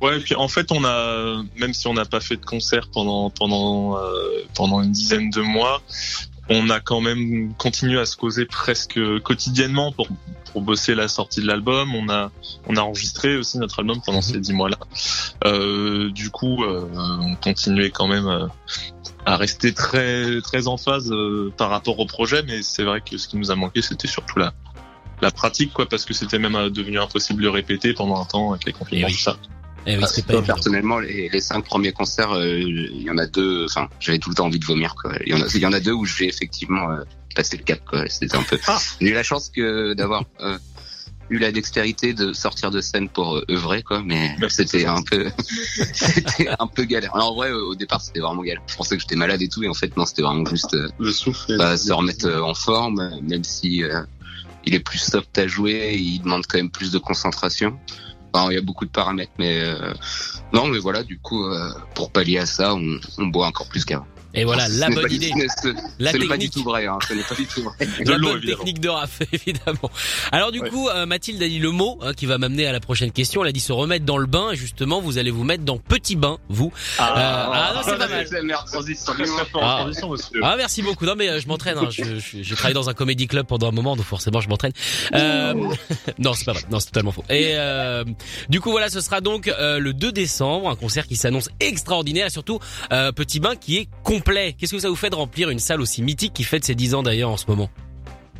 Ouais, 0.02 0.18
et 0.18 0.20
puis 0.20 0.34
en 0.34 0.48
fait, 0.48 0.72
on 0.72 0.84
a, 0.84 1.44
même 1.58 1.76
si 1.76 1.86
on 1.86 1.94
n'a 1.94 2.06
pas 2.06 2.20
fait 2.20 2.38
de 2.38 2.46
concert 2.46 2.88
pendant 2.92 3.30
pendant 3.30 4.00
pendant 4.56 4.82
une 4.82 4.92
dizaine 4.92 5.30
de 5.30 5.42
mois, 5.42 5.84
on 6.50 6.72
a 6.72 6.80
quand 6.80 7.02
même 7.02 7.54
continué 7.54 8.00
à 8.00 8.06
se 8.06 8.18
causer 8.18 8.46
presque 8.46 9.00
quotidiennement 9.22 9.92
pour 9.92 10.08
pour 10.52 10.62
bosser 10.62 10.96
la 10.96 11.08
sortie 11.08 11.42
de 11.42 11.48
l'album. 11.48 11.94
On 11.96 12.10
a 12.10 12.32
on 12.68 12.76
a 12.76 12.82
enregistré 12.82 13.38
aussi 13.38 13.58
notre 13.58 13.80
album 13.80 14.00
pendant 14.06 14.22
ces 14.22 14.40
dix 14.40 14.54
mois-là. 14.54 14.78
Euh, 15.46 16.10
du 16.12 16.30
coup, 16.30 16.64
euh, 16.64 16.88
on 17.22 17.36
continuait 17.36 17.90
quand 17.92 18.08
même 18.08 18.28
euh, 18.28 18.48
à 19.26 19.38
rester 19.38 19.74
très 19.74 20.42
très 20.42 20.68
en 20.68 20.78
phase 20.78 21.12
euh, 21.12 21.52
par 21.56 21.70
rapport 21.70 22.00
au 22.00 22.06
projet, 22.06 22.44
mais 22.44 22.62
c'est 22.62 22.84
vrai 22.84 23.02
que 23.02 23.18
ce 23.18 23.28
qui 23.28 23.38
nous 23.38 23.52
a 23.52 23.56
manqué, 23.56 23.82
c'était 23.82 24.08
surtout 24.08 24.40
la 24.40 24.54
la 25.22 25.30
pratique, 25.30 25.72
quoi, 25.74 25.88
parce 25.88 26.04
que 26.06 26.16
c'était 26.16 26.40
même 26.40 26.56
euh, 26.56 26.70
devenu 26.72 27.00
impossible 27.00 27.44
de 27.44 27.48
répéter 27.48 27.94
pendant 27.94 28.20
un 28.20 28.26
temps 28.26 28.52
avec 28.54 28.66
les 28.66 28.74
confinements, 28.74 29.08
Eh 29.08 29.12
oui. 29.12 29.18
tout 29.18 29.24
ça. 29.24 29.38
Eh 29.86 29.98
oui, 29.98 30.04
c'est 30.08 30.26
pas 30.26 30.42
personnellement, 30.42 31.00
les, 31.00 31.30
les 31.30 31.42
cinq 31.42 31.64
premiers 31.66 31.92
concerts, 31.92 32.32
euh, 32.32 32.60
il 32.60 33.02
y 33.04 33.10
en 33.10 33.18
a 33.20 33.28
deux. 33.28 33.66
Enfin, 33.66 33.88
j'avais 34.00 34.18
tout 34.20 34.30
le 34.30 34.36
temps 34.36 34.46
envie 34.48 34.58
de 34.60 34.66
vomir. 34.66 34.96
Quoi. 35.00 35.14
Il 35.26 35.32
y 35.32 35.36
en 35.36 35.42
a, 35.42 35.48
il 35.54 35.60
y 35.62 35.66
en 35.68 35.74
a 35.74 35.80
deux 35.80 35.92
où 35.92 36.06
j'ai 36.06 36.28
effectivement 36.28 36.90
euh, 36.92 37.04
passé 37.34 37.58
le 37.58 37.64
cap. 37.64 37.80
Quoi. 37.86 38.06
C'était 38.08 38.36
un 38.36 38.44
peu. 38.44 38.60
Ah. 38.68 38.80
J'ai 39.00 39.10
eu 39.10 39.14
la 39.14 39.24
chance 39.24 39.50
que 39.50 39.94
d'avoir 39.94 40.24
euh, 40.42 40.58
eu 41.30 41.38
la 41.38 41.52
dextérité 41.52 42.14
de 42.14 42.34
sortir 42.34 42.72
de 42.72 42.82
scène 42.82 43.10
pour 43.10 43.38
euh, 43.38 43.46
œuvrer, 43.50 43.84
quoi. 43.84 44.02
Mais 44.04 44.36
Merci, 44.40 44.58
c'était 44.68 44.86
un 44.86 45.02
peu, 45.02 45.30
c'était 45.94 46.50
un 46.60 46.68
peu 46.68 46.84
galère. 46.84 47.16
Alors, 47.16 47.32
en 47.32 47.36
vrai, 47.36 47.52
au 47.52 47.76
départ, 47.76 48.02
c'était 48.02 48.20
vraiment 48.20 48.44
galère. 48.44 48.64
Je 48.68 48.76
pensais 48.76 48.96
que 48.96 49.02
j'étais 49.02 49.16
malade 49.16 49.42
et 49.42 49.48
tout, 49.48 49.64
et 49.64 49.70
en 49.70 49.74
fait, 49.74 49.96
non, 49.98 50.06
c'était 50.06 50.22
vraiment 50.24 50.46
juste 50.46 50.74
euh, 50.74 50.90
Le 51.00 51.12
souffle. 51.12 51.58
bah, 51.58 51.78
se 51.78 51.92
remettre 51.92 52.30
en 52.42 52.54
forme, 52.54 53.20
même 53.22 53.44
si 53.44 53.84
il 54.66 54.76
est 54.76 54.80
plus 54.80 55.00
soft 55.00 55.38
à 55.38 55.48
jouer, 55.48 55.96
il 55.98 56.20
demande 56.20 56.46
quand 56.48 56.58
même 56.58 56.72
plus 56.72 56.92
de 56.92 57.00
concentration. 57.00 57.80
Enfin, 58.34 58.50
il 58.52 58.56
y 58.56 58.58
a 58.58 58.62
beaucoup 58.62 58.86
de 58.86 58.92
paramètres, 58.92 59.34
mais 59.40 59.60
euh, 59.62 59.94
non, 60.54 60.68
mais 60.68 60.80
voilà, 60.80 61.04
du 61.04 61.20
coup, 61.20 61.46
euh, 61.46 61.70
pour 61.96 62.12
pallier 62.12 62.38
à 62.38 62.46
ça, 62.46 62.74
on, 62.76 63.00
on 63.18 63.28
boit 63.28 63.48
encore 63.48 63.68
plus 63.68 63.84
qu'avant. 63.84 64.08
Et 64.34 64.44
voilà, 64.46 64.68
Ce 64.68 64.80
la 64.80 64.90
bonne 64.90 65.02
pas 65.08 65.14
idée. 65.14 65.32
La 66.00 66.12
pas 66.12 66.18
du 66.18 66.28
technique. 66.28 66.52
tout 66.54 66.64
vrai, 66.64 66.86
hein, 66.88 66.98
pas 67.30 67.36
du 67.36 67.46
tout 67.46 67.64
vrai. 67.64 67.86
De 68.06 68.12
la 68.12 68.18
bonne 68.18 68.38
évidemment. 68.38 68.58
technique 68.58 68.80
de 68.80 68.90
Raph, 68.90 69.20
évidemment. 69.34 69.92
Alors 70.32 70.52
du 70.52 70.60
Ouais. 70.62 70.70
coup, 70.70 70.88
euh, 70.90 71.06
Mathilde 71.06 71.42
a 71.44 71.48
dit 71.48 71.60
le 71.60 71.72
mot 71.72 71.98
hein, 72.02 72.14
qui 72.14 72.26
va 72.26 72.38
m'amener 72.38 72.66
à 72.68 72.72
la 72.72 72.80
prochaine 72.80 73.12
question. 73.12 73.42
Elle 73.44 73.50
a 73.50 73.52
dit 73.52 73.60
se 73.60 73.74
remettre 73.74 74.06
dans 74.06 74.18
le 74.18 74.28
bain. 74.28 74.52
Et 74.52 74.56
justement, 74.56 75.02
vous 75.02 75.18
allez 75.18 75.32
vous 75.32 75.44
mettre 75.44 75.64
dans 75.64 75.78
petit 75.78 76.16
bain, 76.16 76.38
vous. 76.50 76.72
ah, 77.00 77.72
non, 77.76 77.82
c'est 77.84 77.98
pas 77.98 78.08
mal. 78.08 78.26
C'est 78.28 78.96
très 79.14 79.26
fort 79.26 79.64
en 79.64 79.68
Ah. 79.68 79.86
Ah 80.44 80.56
merci 80.58 80.82
beaucoup. 80.82 81.06
Non 81.06 81.16
mais 81.18 81.30
euh, 81.30 81.40
je 81.40 81.48
m'entraîne. 81.48 81.78
Hein. 81.78 81.90
Je- 81.92 82.04
je- 82.20 82.42
J'ai 82.42 82.56
travaillé 82.56 82.74
dans 82.74 82.90
un 82.90 82.94
comédie 82.94 83.28
club 83.28 83.46
pendant 83.48 83.68
un 83.70 83.72
moment, 83.72 83.96
donc 83.96 84.06
forcément 84.06 84.40
je 84.42 84.50
m'entraîne. 84.50 84.72
Euh, 85.14 85.54
non 86.20 86.34
c'est 86.34 86.46
pas 86.46 86.54
vrai. 86.54 86.62
Non 86.72 86.80
c'est 86.80 86.88
totalement 86.88 87.12
faux. 87.12 87.24
Et 87.30 87.54
euh, 87.56 88.04
du 88.50 88.62
coup 88.62 88.72
voilà, 88.72 88.90
ce 88.90 89.02
sera 89.02 89.22
donc 89.22 89.48
euh, 89.48 89.80
le 89.80 89.94
2 89.94 90.12
décembre, 90.12 90.70
un 90.70 90.76
concert 90.76 91.08
qui 91.08 91.16
s'annonce 91.16 91.50
extraordinaire 91.60 92.28
et 92.28 92.30
surtout 92.30 92.60
euh, 92.92 93.12
petit 93.12 93.40
bain 93.40 93.56
qui 93.56 93.78
est 93.78 93.88
complet. 94.04 94.21
Qu'est-ce 94.58 94.72
que 94.72 94.80
ça 94.80 94.90
vous 94.90 94.96
fait 94.96 95.10
de 95.10 95.16
remplir 95.16 95.50
une 95.50 95.60
salle 95.60 95.82
aussi 95.82 96.02
mythique 96.02 96.34
qui 96.34 96.44
fête 96.44 96.66
ses 96.66 96.76
10 96.76 96.96
ans 96.96 97.04
d'ailleurs 97.04 97.30
en 97.30 97.38
ce 97.38 97.46
moment? 97.48 97.70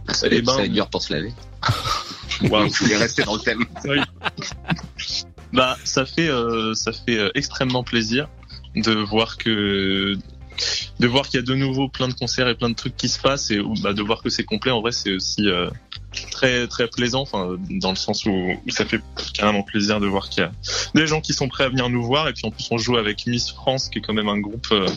Ça, 0.10 0.28
Eh 0.32 0.42
ben, 0.42 0.52
ça 0.52 0.58
va 0.58 0.66
être 0.66 0.72
dur 0.74 0.90
pour 0.90 1.02
se 1.02 1.14
laver. 1.14 1.34
Waouh. 2.50 2.70
Je 2.74 2.84
voulais 2.84 2.98
rester 2.98 3.24
dans 3.24 3.36
le 3.36 3.42
thème. 3.42 3.66
Bah, 5.54 5.78
ça 5.84 6.06
fait, 6.06 6.30
euh, 6.30 6.74
ça 6.74 6.92
fait 6.92 7.18
euh, 7.18 7.30
extrêmement 7.36 7.84
plaisir 7.84 8.30
de 8.76 8.94
voir 8.94 9.38
que 9.38 10.16
de 11.00 11.08
voir 11.08 11.28
qu'il 11.28 11.40
y 11.40 11.44
a 11.44 11.46
de 11.46 11.56
nouveau 11.56 11.90
plein 11.90 12.08
de 12.08 12.14
concerts 12.14 12.48
et 12.48 12.56
plein 12.56 12.70
de 12.70 12.76
trucs 12.76 12.96
qui 12.96 13.10
se 13.10 13.20
passent 13.20 13.52
et 13.52 13.60
bah, 13.82 13.94
de 13.94 14.02
voir 14.02 14.22
que 14.22 14.30
c'est 14.30 14.44
complet. 14.44 14.72
En 14.72 14.82
vrai, 14.82 14.92
c'est 14.92 15.14
aussi 15.14 15.48
euh, 15.48 15.70
très 16.32 16.68
très 16.68 16.88
plaisant, 16.88 17.22
enfin 17.22 17.56
dans 17.70 17.90
le 17.90 17.96
sens 17.96 18.26
où, 18.26 18.54
ça 18.70 18.86
fait 18.86 19.02
carrément 19.34 19.64
plaisir 19.64 20.00
de 20.00 20.08
voir 20.08 20.30
qu'il 20.30 20.44
y 20.44 20.46
a 20.46 20.52
des 20.94 21.08
gens 21.08 21.22
qui 21.22 21.34
sont 21.34 21.48
prêts 21.48 21.64
à 21.64 21.70
venir 21.70 21.90
nous 21.90 22.04
voir. 22.04 22.28
Et 22.28 22.34
puis 22.34 22.46
en 22.46 22.52
plus 22.52 22.68
on 22.72 22.78
joue 22.78 22.98
avec 22.98 23.26
Miss 23.28 23.52
France 23.52 23.90
qui 23.90 24.00
est 24.00 24.02
quand 24.02 24.14
même 24.14 24.30
un 24.30 24.40
groupe 24.40 24.68
euh, 24.72 24.88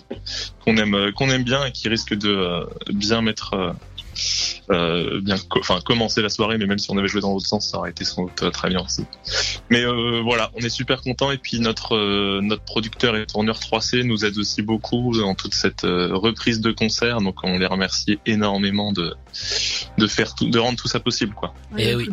qu'on 0.65 0.77
aime 0.77 0.95
euh, 0.95 1.13
qu'on 1.13 1.31
aime 1.31 1.45
bien 1.45 1.65
et 1.65 1.73
qui 1.73 1.89
risque 1.89 2.15
de 2.15 2.29
euh, 2.29 2.65
bien 2.93 3.23
mettre 3.23 3.75
euh, 4.71 5.21
bien 5.21 5.37
co- 5.49 5.61
enfin 5.61 5.81
commencer 5.85 6.23
la 6.23 6.29
soirée 6.29 6.57
mais 6.59 6.67
même 6.67 6.79
si 6.79 6.91
on 6.91 6.97
avait 6.99 7.09
joué 7.09 7.21
dans 7.21 7.33
l'autre 7.33 7.47
sens 7.47 7.69
ça 7.71 7.79
aurait 7.79 7.91
été 7.91 8.05
sans 8.05 8.25
doute 8.25 8.43
euh, 8.43 8.51
très 8.51 8.69
bien 8.69 8.81
aussi 8.81 9.05
mais 9.71 9.85
euh, 9.85 10.21
voilà 10.23 10.51
on 10.55 10.61
est 10.61 10.69
super 10.71 11.03
content 11.03 11.31
et 11.31 11.39
puis 11.39 11.61
notre 11.61 11.95
euh, 11.97 12.41
notre 12.43 12.63
producteur 12.63 13.17
et 13.17 13.27
tourneur 13.27 13.59
3C 13.59 14.03
nous 14.05 14.25
aide 14.25 14.39
aussi 14.39 14.63
beaucoup 14.63 15.13
dans 15.19 15.35
toute 15.35 15.55
cette 15.55 15.85
euh, 15.85 16.11
reprise 16.15 16.61
de 16.61 16.73
concert 16.73 17.19
donc 17.21 17.37
on 17.43 17.59
les 17.59 17.67
remercie 17.67 18.19
énormément 18.27 18.93
de 18.93 19.15
de 19.99 20.07
faire 20.07 20.35
tout 20.35 20.49
de 20.49 20.59
rendre 20.59 20.79
tout 20.79 20.89
ça 20.89 21.01
possible 21.01 21.35
quoi 21.35 21.53
Eh 21.77 21.95
oui. 21.95 22.09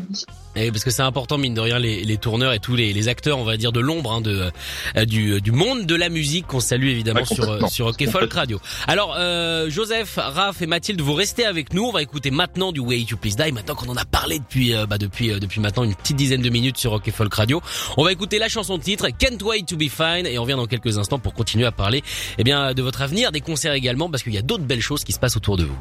Et 0.56 0.70
parce 0.72 0.84
que 0.84 0.90
c'est 0.92 1.02
important 1.04 1.38
mine 1.38 1.54
de 1.54 1.62
rien 1.62 1.80
les, 1.80 2.04
les 2.04 2.18
tourneurs 2.18 2.52
et 2.52 2.60
tous 2.60 2.76
les, 2.76 2.92
les 2.92 3.08
acteurs 3.08 3.38
on 3.38 3.46
va 3.46 3.56
dire 3.56 3.72
de 3.72 3.80
l'ombre 3.80 4.12
hein, 4.12 4.22
de 4.22 4.50
euh, 4.98 5.06
du, 5.06 5.40
du 5.40 5.52
monde 5.54 5.86
de 5.86 5.96
la 5.96 6.10
musique 6.10 6.48
qu'on 6.48 6.60
salue 6.60 6.88
évidemment 6.88 7.22
Ouais, 7.22 7.26
sur 7.26 7.70
sur 7.70 7.86
Rock 7.86 8.04
Folk 8.10 8.34
Radio. 8.34 8.60
Alors 8.88 9.16
euh, 9.18 9.70
Joseph, 9.70 10.16
Raph 10.18 10.62
et 10.62 10.66
Mathilde 10.66 11.00
vous 11.02 11.14
restez 11.14 11.46
avec 11.46 11.74
nous. 11.74 11.84
On 11.84 11.92
va 11.92 12.02
écouter 12.02 12.32
maintenant 12.42 12.72
du 12.72 12.80
Way 12.80 13.02
You 13.02 13.18
Please 13.18 13.36
Die 13.36 13.52
maintenant 13.52 13.76
qu'on 13.76 13.90
en 13.90 13.96
a 13.98 14.04
parlé 14.04 14.40
depuis 14.40 14.74
euh, 14.74 14.88
bah, 14.88 14.98
depuis 14.98 15.30
euh, 15.30 15.38
depuis 15.38 15.62
maintenant 15.62 15.84
une 15.84 15.94
petite 15.94 16.18
dizaine 16.18 16.42
de 16.42 16.50
minutes 16.50 16.78
sur 16.78 16.90
Rock 16.90 17.08
Folk 17.12 17.32
Radio. 17.32 17.62
On 17.98 18.04
va 18.04 18.12
écouter 18.12 18.40
la 18.40 18.50
chanson 18.50 18.80
titre 18.80 19.10
Can't 19.10 19.44
Wait 19.44 19.62
to 19.68 19.78
Be 19.78 19.90
Fine 19.90 20.26
et 20.26 20.40
on 20.40 20.42
revient 20.42 20.56
dans 20.56 20.66
quelques 20.66 20.98
instants 20.98 21.20
pour 21.20 21.36
continuer 21.36 21.68
à 21.68 21.72
parler 21.72 22.02
eh 22.40 22.44
bien 22.44 22.74
de 22.74 22.82
votre 22.82 23.04
avenir, 23.04 23.32
des 23.32 23.42
concerts 23.42 23.74
également 23.74 24.10
parce 24.10 24.24
qu'il 24.24 24.34
y 24.34 24.40
a 24.40 24.42
d'autres 24.42 24.64
belles 24.64 24.82
choses 24.82 25.04
qui 25.04 25.12
se 25.12 25.20
passent 25.20 25.38
autour 25.38 25.56
de 25.56 25.66
vous. 25.66 25.78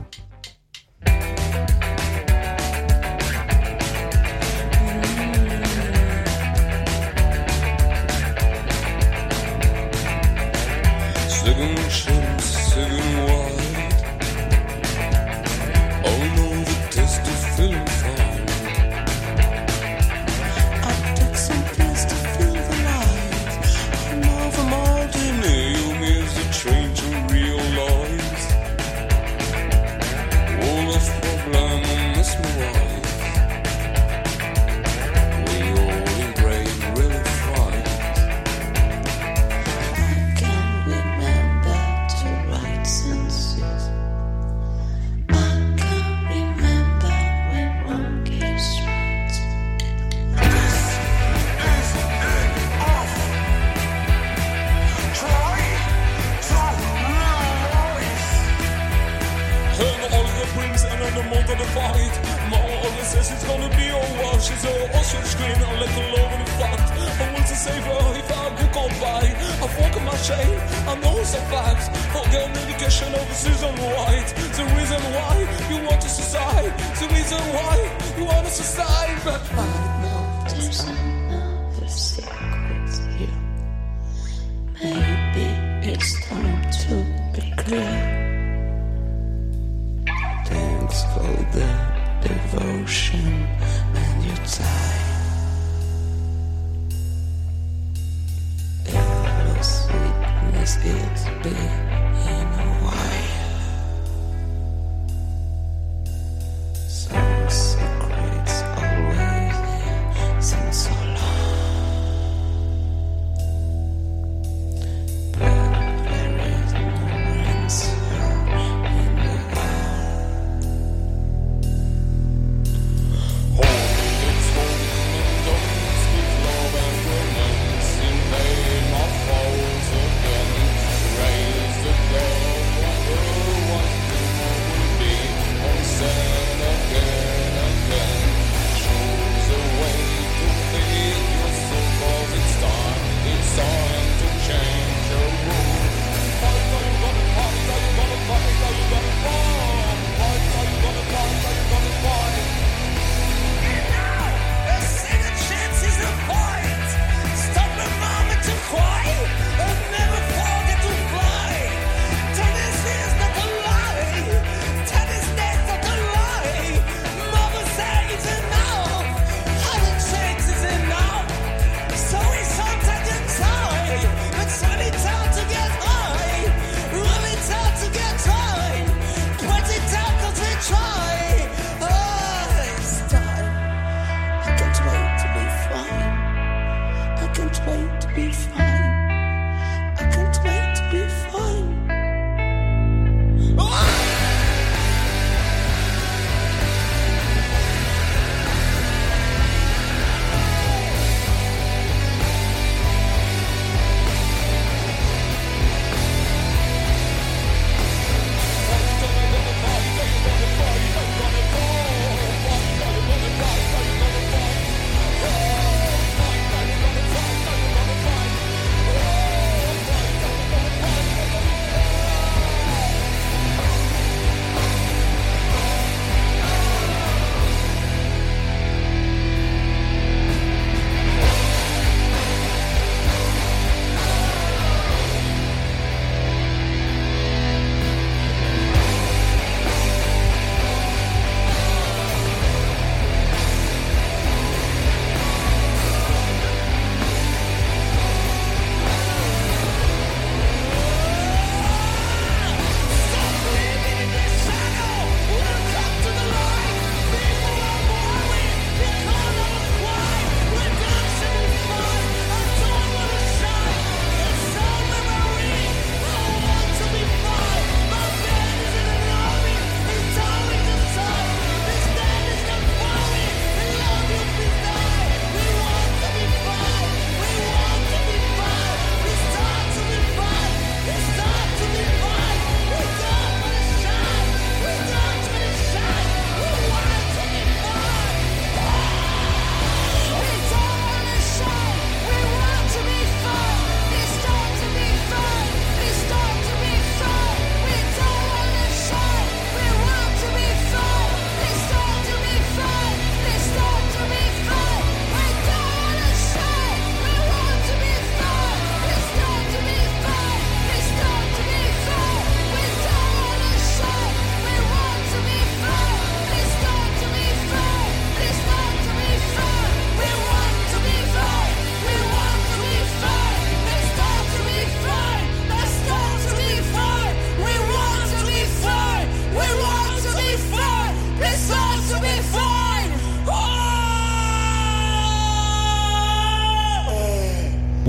Be 87.71 88.00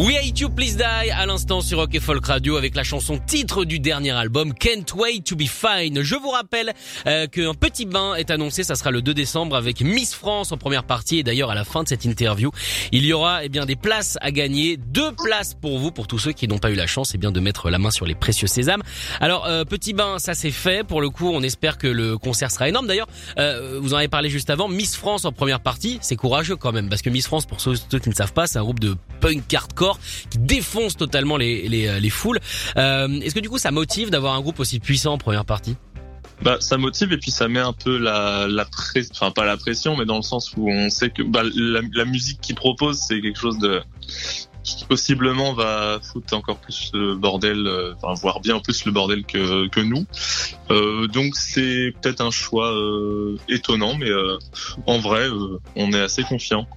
We 0.04 0.16
Hate 0.16 0.40
You 0.40 0.50
Please 0.50 0.78
Die 0.78 1.12
à 1.12 1.28
l'instant 1.28 1.62
sur 1.62 1.78
Rock 1.78 1.94
et 1.94 2.00
Folk 2.00 2.26
Radio 2.26 2.58
avec 2.58 2.74
la 2.76 2.84
chanson 2.84 3.20
titre 3.20 3.66
du 3.66 3.78
dernier 3.78 4.10
album 4.10 4.52
Can't 4.52 4.96
Wait 4.96 5.22
to 5.24 5.36
Be 5.36 5.44
Fine. 5.44 6.02
Je 6.02 6.16
vous 6.16 6.32
rappelle 6.32 6.74
euh, 7.06 7.28
qu'un 7.28 7.54
petit 7.54 7.86
bain 7.86 8.16
est 8.16 8.32
annoncé, 8.32 8.64
ça 8.64 8.74
sera 8.74 8.90
le 8.90 9.04
2 9.04 9.14
décembre 9.14 9.56
avec 9.56 9.82
Miss 9.82 10.16
France 10.16 10.52
en 10.52 10.58
première 10.58 10.86
partie 10.86 11.20
et 11.20 11.24
d'ailleurs 11.24 11.52
à 11.52 11.56
la 11.56 11.66
fin 11.66 11.84
de 11.84 11.88
cette 11.88 12.04
interview, 12.04 12.50
il 12.92 13.06
y 13.06 13.14
aura 13.14 13.46
eh 13.46 13.50
bien 13.50 13.68
des 13.68 13.76
places 13.76 14.18
à 14.22 14.32
gagner, 14.32 14.76
deux 14.76 15.12
places 15.12 15.54
pour 15.54 15.78
vous 15.78 15.92
pour 15.92 16.08
tous 16.08 16.18
ceux 16.18 16.32
qui 16.32 16.48
n'ont 16.48 16.58
pas 16.58 16.72
eu 16.72 16.76
la 16.76 16.88
chance 16.88 17.12
eh 17.14 17.20
bien 17.20 17.32
de 17.32 17.40
mettre 17.40 17.70
la 17.70 17.78
main 17.78 17.92
sur 17.92 18.08
les 18.08 18.16
précieux 18.16 18.48
sésames. 18.48 18.82
Alors 19.20 19.46
euh, 19.46 19.66
petit 19.66 19.94
bain, 19.94 20.18
ça 20.18 20.34
c'est 20.34 20.50
fait 20.50 20.84
pour 20.84 21.02
le 21.02 21.12
coup, 21.12 21.30
on 21.32 21.44
espère 21.44 21.78
que 21.78 21.86
le 21.86 22.18
concert 22.18 22.50
sera 22.50 22.68
énorme. 22.68 22.88
D'ailleurs, 22.88 23.08
euh, 23.38 23.78
vous 23.80 23.94
en 23.94 23.98
avez 23.98 24.08
parlé 24.08 24.32
juste 24.32 24.50
avant, 24.50 24.68
Miss 24.68 24.96
France 24.96 25.26
en 25.26 25.32
première 25.32 25.60
partie, 25.60 26.00
c'est 26.02 26.16
courageux 26.16 26.56
quand 26.56 26.72
même 26.72 26.90
parce 26.90 27.04
que 27.04 27.12
Miss 27.12 27.28
France 27.28 27.46
pour 27.46 27.62
ceux, 27.62 27.76
qui 27.76 28.10
ne 28.10 28.16
savent 28.16 28.34
pas, 28.34 28.48
c'est 28.48 28.58
un 28.58 28.64
groupe 28.64 28.80
de 28.80 28.96
punk 29.20 29.54
hardcore 29.54 29.91
qui 30.30 30.40
défonce 30.40 30.98
totalement 30.98 31.38
les 31.38 31.68
les, 31.68 31.88
euh, 31.88 32.00
les 32.00 32.10
foules. 32.10 32.40
Euh, 32.78 33.08
Est-ce 33.22 33.36
que 33.36 33.40
du 33.40 33.50
coup 33.50 33.58
ça 33.58 33.72
motive 33.72 34.10
d'avoir 34.10 34.36
un 34.36 34.42
groupe 34.42 34.60
aussi 34.60 34.80
puissant 34.80 35.14
en 35.14 35.18
première 35.18 35.46
partie? 35.46 35.76
Bah, 36.42 36.58
ça 36.60 36.78
motive 36.78 37.14
et 37.14 37.18
puis 37.18 37.30
ça 37.30 37.48
met 37.48 37.60
un 37.60 37.74
peu 37.74 37.98
la, 37.98 38.48
la 38.48 38.66
pression, 38.66 39.12
enfin 39.14 39.30
pas 39.30 39.46
la 39.46 39.58
pression, 39.58 39.96
mais 39.96 40.06
dans 40.06 40.16
le 40.16 40.24
sens 40.24 40.54
où 40.58 40.72
on 40.72 40.90
sait 40.90 41.12
que 41.12 41.22
bah, 41.22 41.44
la, 41.54 42.06
musique 42.06 42.42
qu'ils 42.42 42.56
proposent, 42.56 43.00
c'est 43.00 43.22
quelque 43.22 43.40
chose 43.40 43.60
de 43.60 43.82
qui 44.64 44.86
possiblement 44.86 45.54
va 45.54 46.00
foutre 46.02 46.36
encore 46.36 46.58
plus 46.58 46.92
le 46.94 47.16
bordel, 47.16 47.66
euh, 47.68 47.94
enfin 47.96 48.20
voire 48.20 48.40
bien 48.40 48.60
plus 48.60 48.86
le 48.86 48.92
bordel 48.92 49.24
que, 49.24 49.68
que 49.68 49.82
nous. 49.82 50.06
Donc 51.10 51.36
c'est 51.36 51.94
peut-être 52.02 52.22
un 52.22 52.32
choix 52.32 52.74
étonnant, 53.48 53.96
mais 53.96 54.10
en 54.88 54.98
vrai, 54.98 55.28
on 55.76 55.94
est 55.94 56.02
assez 56.02 56.24
confiant. 56.24 56.68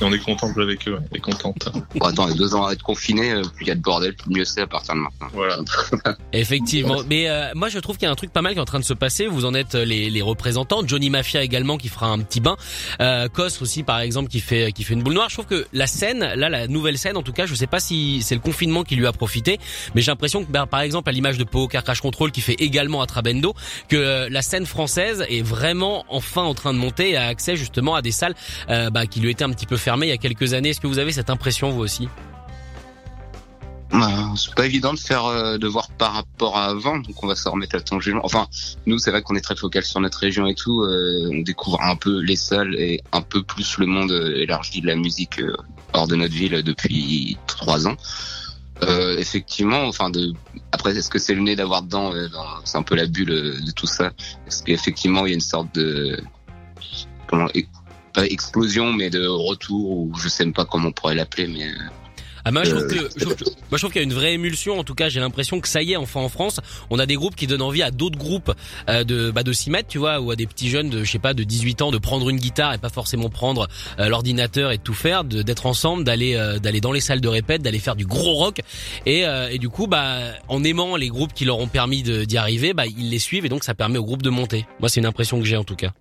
Et 0.00 0.04
on 0.04 0.12
est 0.12 0.18
content 0.18 0.48
de 0.48 0.54
jouer 0.54 0.64
avec 0.64 0.88
eux, 0.88 0.98
on 0.98 1.14
est 1.14 1.20
contente. 1.20 1.68
Bon, 1.94 2.06
attends, 2.06 2.26
les 2.26 2.34
deux 2.34 2.54
ans 2.54 2.66
à 2.66 2.72
être 2.72 2.82
confinés, 2.82 3.32
euh, 3.32 3.42
plus 3.42 3.64
il 3.64 3.68
y 3.68 3.70
a 3.70 3.74
de 3.74 3.80
bordel, 3.80 4.14
plus 4.14 4.30
mieux 4.30 4.44
c'est 4.44 4.62
à 4.62 4.66
partir 4.66 4.94
de 4.94 5.00
maintenant. 5.00 5.28
Voilà. 5.32 5.58
Effectivement, 6.32 6.98
mais 7.08 7.28
euh, 7.28 7.50
moi 7.54 7.68
je 7.68 7.78
trouve 7.78 7.96
qu'il 7.96 8.06
y 8.06 8.08
a 8.08 8.12
un 8.12 8.16
truc 8.16 8.32
pas 8.32 8.42
mal 8.42 8.52
qui 8.52 8.58
est 8.58 8.62
en 8.62 8.66
train 8.66 8.80
de 8.80 8.84
se 8.84 8.94
passer. 8.94 9.26
Vous 9.26 9.44
en 9.44 9.54
êtes 9.54 9.74
euh, 9.74 9.84
les, 9.84 10.10
les 10.10 10.22
représentants. 10.22 10.82
Johnny 10.86 11.10
Mafia 11.10 11.42
également 11.42 11.78
qui 11.78 11.88
fera 11.88 12.06
un 12.08 12.18
petit 12.18 12.40
bain. 12.40 12.56
Euh, 13.00 13.28
aussi 13.60 13.82
par 13.82 14.00
exemple 14.00 14.28
qui 14.28 14.40
fait 14.40 14.72
qui 14.72 14.84
fait 14.84 14.94
une 14.94 15.02
boule 15.02 15.14
noire. 15.14 15.28
Je 15.28 15.34
trouve 15.34 15.46
que 15.46 15.66
la 15.72 15.86
scène, 15.86 16.20
là 16.20 16.48
la 16.48 16.68
nouvelle 16.68 16.98
scène 16.98 17.16
en 17.16 17.22
tout 17.22 17.32
cas, 17.32 17.46
je 17.46 17.54
sais 17.54 17.66
pas 17.66 17.80
si 17.80 18.22
c'est 18.22 18.34
le 18.34 18.40
confinement 18.40 18.84
qui 18.84 18.96
lui 18.96 19.06
a 19.06 19.12
profité, 19.12 19.58
mais 19.94 20.00
j'ai 20.00 20.10
l'impression 20.10 20.44
que 20.44 20.50
bah, 20.50 20.66
par 20.66 20.80
exemple 20.80 21.08
à 21.08 21.12
l'image 21.12 21.38
de 21.38 21.44
Po 21.44 21.68
Car 21.68 21.82
Crash 21.84 22.00
Control 22.00 22.30
qui 22.30 22.40
fait 22.40 22.54
également 22.54 23.02
à 23.02 23.06
Trabendo, 23.06 23.54
que 23.88 23.96
euh, 23.96 24.28
la 24.30 24.42
scène 24.42 24.66
française 24.66 25.24
est 25.28 25.42
vraiment 25.42 26.04
enfin 26.08 26.42
en 26.42 26.54
train 26.54 26.72
de 26.72 26.78
monter 26.78 27.10
et 27.10 27.16
a 27.16 27.26
accès 27.26 27.56
justement 27.56 27.94
à 27.94 28.02
des 28.02 28.12
salles 28.12 28.34
euh, 28.70 28.90
bah, 28.90 29.06
qui 29.06 29.20
lui 29.20 29.30
étaient 29.30 29.44
un 29.44 29.50
petit 29.50 29.66
peu 29.66 29.71
fermées 29.76 30.06
il 30.06 30.10
y 30.10 30.12
a 30.12 30.18
quelques 30.18 30.54
années. 30.54 30.70
Est-ce 30.70 30.80
que 30.80 30.86
vous 30.86 30.98
avez 30.98 31.12
cette 31.12 31.30
impression 31.30 31.70
vous 31.70 31.80
aussi? 31.80 32.08
Bah, 33.90 34.08
c'est 34.36 34.54
pas 34.54 34.64
évident 34.64 34.94
de 34.94 34.98
faire 34.98 35.26
euh, 35.26 35.58
de 35.58 35.66
voir 35.66 35.90
par 35.90 36.14
rapport 36.14 36.56
à 36.56 36.64
avant, 36.70 36.96
donc 36.98 37.22
on 37.22 37.26
va 37.26 37.34
s'en 37.34 37.50
remettre 37.52 37.76
à 37.76 37.80
ton 37.82 38.00
jugement. 38.00 38.22
Enfin, 38.24 38.48
nous 38.86 38.98
c'est 38.98 39.10
vrai 39.10 39.20
qu'on 39.20 39.36
est 39.36 39.42
très 39.42 39.54
focal 39.54 39.84
sur 39.84 40.00
notre 40.00 40.18
région 40.18 40.46
et 40.46 40.54
tout, 40.54 40.80
euh, 40.80 41.28
on 41.30 41.42
découvre 41.42 41.78
un 41.82 41.94
peu 41.94 42.22
les 42.22 42.36
salles 42.36 42.74
et 42.76 43.02
un 43.12 43.20
peu 43.20 43.42
plus 43.42 43.76
le 43.76 43.84
monde 43.84 44.10
euh, 44.12 44.40
élargi 44.40 44.80
de 44.80 44.86
la 44.86 44.96
musique 44.96 45.42
hors 45.92 46.08
de 46.08 46.16
notre 46.16 46.32
ville 46.32 46.62
depuis 46.62 47.36
trois 47.46 47.86
ans. 47.86 47.96
Effectivement, 49.18 49.84
enfin 49.84 50.10
de 50.10 50.32
après 50.72 50.96
est-ce 50.96 51.08
que 51.08 51.20
c'est 51.20 51.34
le 51.34 51.42
nez 51.42 51.54
d'avoir 51.54 51.82
dedans, 51.82 52.10
dans- 52.32 52.64
c'est 52.64 52.78
un 52.78 52.82
peu 52.82 52.96
la 52.96 53.06
bulle 53.06 53.26
de 53.64 53.70
tout 53.76 53.86
ça. 53.86 54.10
Est-ce 54.46 54.62
qu'effectivement 54.64 55.24
il 55.24 55.28
y 55.28 55.32
a 55.32 55.34
une 55.34 55.40
sorte 55.40 55.72
de 55.74 56.18
comment 57.28 57.46
pas 58.12 58.26
explosion 58.26 58.92
mais 58.92 59.10
de 59.10 59.26
retour 59.26 59.90
ou 59.90 60.12
je 60.18 60.28
sais 60.28 60.44
même 60.44 60.54
pas 60.54 60.64
comment 60.64 60.88
on 60.88 60.92
pourrait 60.92 61.14
l'appeler 61.14 61.46
mais 61.46 61.70
Ah 62.44 62.50
moi 62.50 62.64
je 62.64 62.70
trouve 62.70 62.88
que 62.88 63.08
je 63.16 63.24
trouve, 63.24 63.36
moi 63.38 63.54
je 63.72 63.76
trouve 63.78 63.92
qu'il 63.92 64.00
y 64.00 64.04
a 64.04 64.08
une 64.08 64.12
vraie 64.12 64.32
émulsion. 64.34 64.76
En 64.76 64.82
tout 64.82 64.96
cas, 64.96 65.08
j'ai 65.08 65.20
l'impression 65.20 65.60
que 65.60 65.68
ça 65.68 65.80
y 65.80 65.92
est, 65.92 65.96
enfin 65.96 66.18
en 66.20 66.28
France, 66.28 66.58
on 66.90 66.98
a 66.98 67.06
des 67.06 67.14
groupes 67.14 67.36
qui 67.36 67.46
donnent 67.46 67.62
envie 67.62 67.84
à 67.84 67.92
d'autres 67.92 68.18
groupes 68.18 68.52
euh, 68.90 69.04
de 69.04 69.30
bah 69.30 69.44
de 69.44 69.52
s'y 69.52 69.70
mettre, 69.70 69.88
tu 69.88 69.98
vois, 69.98 70.18
ou 70.20 70.32
à 70.32 70.34
des 70.36 70.48
petits 70.48 70.68
jeunes 70.68 70.90
de 70.90 71.04
je 71.04 71.10
sais 71.12 71.20
pas 71.20 71.34
de 71.34 71.44
18 71.44 71.82
ans 71.82 71.90
de 71.92 71.98
prendre 71.98 72.28
une 72.28 72.38
guitare 72.38 72.74
et 72.74 72.78
pas 72.78 72.88
forcément 72.88 73.28
prendre 73.30 73.68
euh, 74.00 74.08
l'ordinateur 74.08 74.72
et 74.72 74.78
de 74.78 74.82
tout 74.82 74.92
faire, 74.92 75.22
de- 75.22 75.42
d'être 75.42 75.66
ensemble, 75.66 76.02
d'aller 76.02 76.34
euh, 76.34 76.58
d'aller 76.58 76.80
dans 76.80 76.90
les 76.90 77.00
salles 77.00 77.20
de 77.20 77.28
répète, 77.28 77.62
d'aller 77.62 77.78
faire 77.78 77.94
du 77.94 78.06
gros 78.06 78.32
rock 78.34 78.60
et 79.06 79.24
euh, 79.24 79.48
et 79.48 79.58
du 79.58 79.68
coup 79.68 79.86
bah 79.86 80.18
en 80.48 80.64
aimant 80.64 80.96
les 80.96 81.08
groupes 81.10 81.32
qui 81.34 81.44
leur 81.44 81.60
ont 81.60 81.68
permis 81.68 82.02
de- 82.02 82.24
d'y 82.24 82.38
arriver, 82.38 82.74
bah 82.74 82.86
ils 82.86 83.08
les 83.08 83.20
suivent 83.20 83.46
et 83.46 83.50
donc 83.50 83.62
ça 83.62 83.74
permet 83.74 83.98
au 83.98 84.04
groupe 84.04 84.22
de 84.22 84.30
monter. 84.30 84.66
Moi 84.80 84.88
c'est 84.88 84.98
une 84.98 85.06
impression 85.06 85.38
que 85.38 85.46
j'ai 85.46 85.56
en 85.56 85.64
tout 85.64 85.76
cas. 85.76 85.92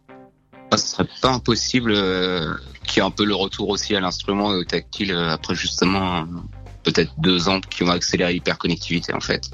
Ce 0.77 0.87
serait 0.87 1.07
pas 1.21 1.31
impossible 1.31 1.91
euh, 1.93 2.53
qu'il 2.85 2.97
y 2.97 2.99
ait 2.99 3.07
un 3.07 3.11
peu 3.11 3.25
le 3.25 3.35
retour 3.35 3.69
aussi 3.69 3.95
à 3.95 3.99
l'instrument 3.99 4.51
euh, 4.51 4.63
tactile 4.63 5.11
euh, 5.11 5.31
après 5.31 5.55
justement 5.55 6.25
peut-être 6.83 7.11
deux 7.17 7.49
ans 7.49 7.61
qui 7.61 7.83
vont 7.83 7.91
accélérer 7.91 8.33
l'hyperconnectivité 8.33 9.13
en 9.13 9.19
fait. 9.19 9.49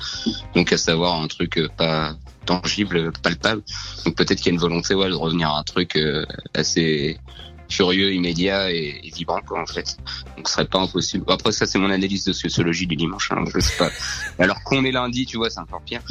Donc 0.56 0.72
à 0.72 0.78
savoir 0.78 1.22
un 1.22 1.28
truc 1.28 1.58
euh, 1.58 1.68
pas 1.76 2.16
tangible, 2.46 3.12
palpable. 3.22 3.62
Donc 4.06 4.16
peut-être 4.16 4.38
qu'il 4.38 4.48
y 4.48 4.50
a 4.50 4.54
une 4.54 4.60
volonté 4.60 4.96
ouais, 4.96 5.10
de 5.10 5.14
revenir 5.14 5.50
à 5.50 5.60
un 5.60 5.64
truc 5.64 5.96
euh, 5.96 6.26
assez 6.54 7.20
furieux, 7.70 8.14
immédiat 8.14 8.72
et, 8.72 9.02
et 9.04 9.10
vibrant 9.10 9.42
quoi 9.46 9.62
en 9.62 9.66
fait. 9.66 9.98
Donc 10.36 10.48
ce 10.48 10.54
serait 10.54 10.66
pas 10.66 10.80
impossible. 10.80 11.26
Après 11.28 11.52
ça 11.52 11.66
c'est 11.66 11.80
mon 11.80 11.90
analyse 11.90 12.26
de 12.26 12.34
sociologie 12.34 12.88
du 12.88 12.96
dimanche, 12.96 13.32
hein, 13.32 13.44
je 13.54 13.60
sais 13.60 13.78
pas. 13.78 13.90
Alors 14.40 14.62
qu'on 14.64 14.84
est 14.86 14.92
lundi, 14.92 15.26
tu 15.26 15.38
vois, 15.38 15.50
c'est 15.50 15.60
encore 15.60 15.82
pire. 15.82 16.02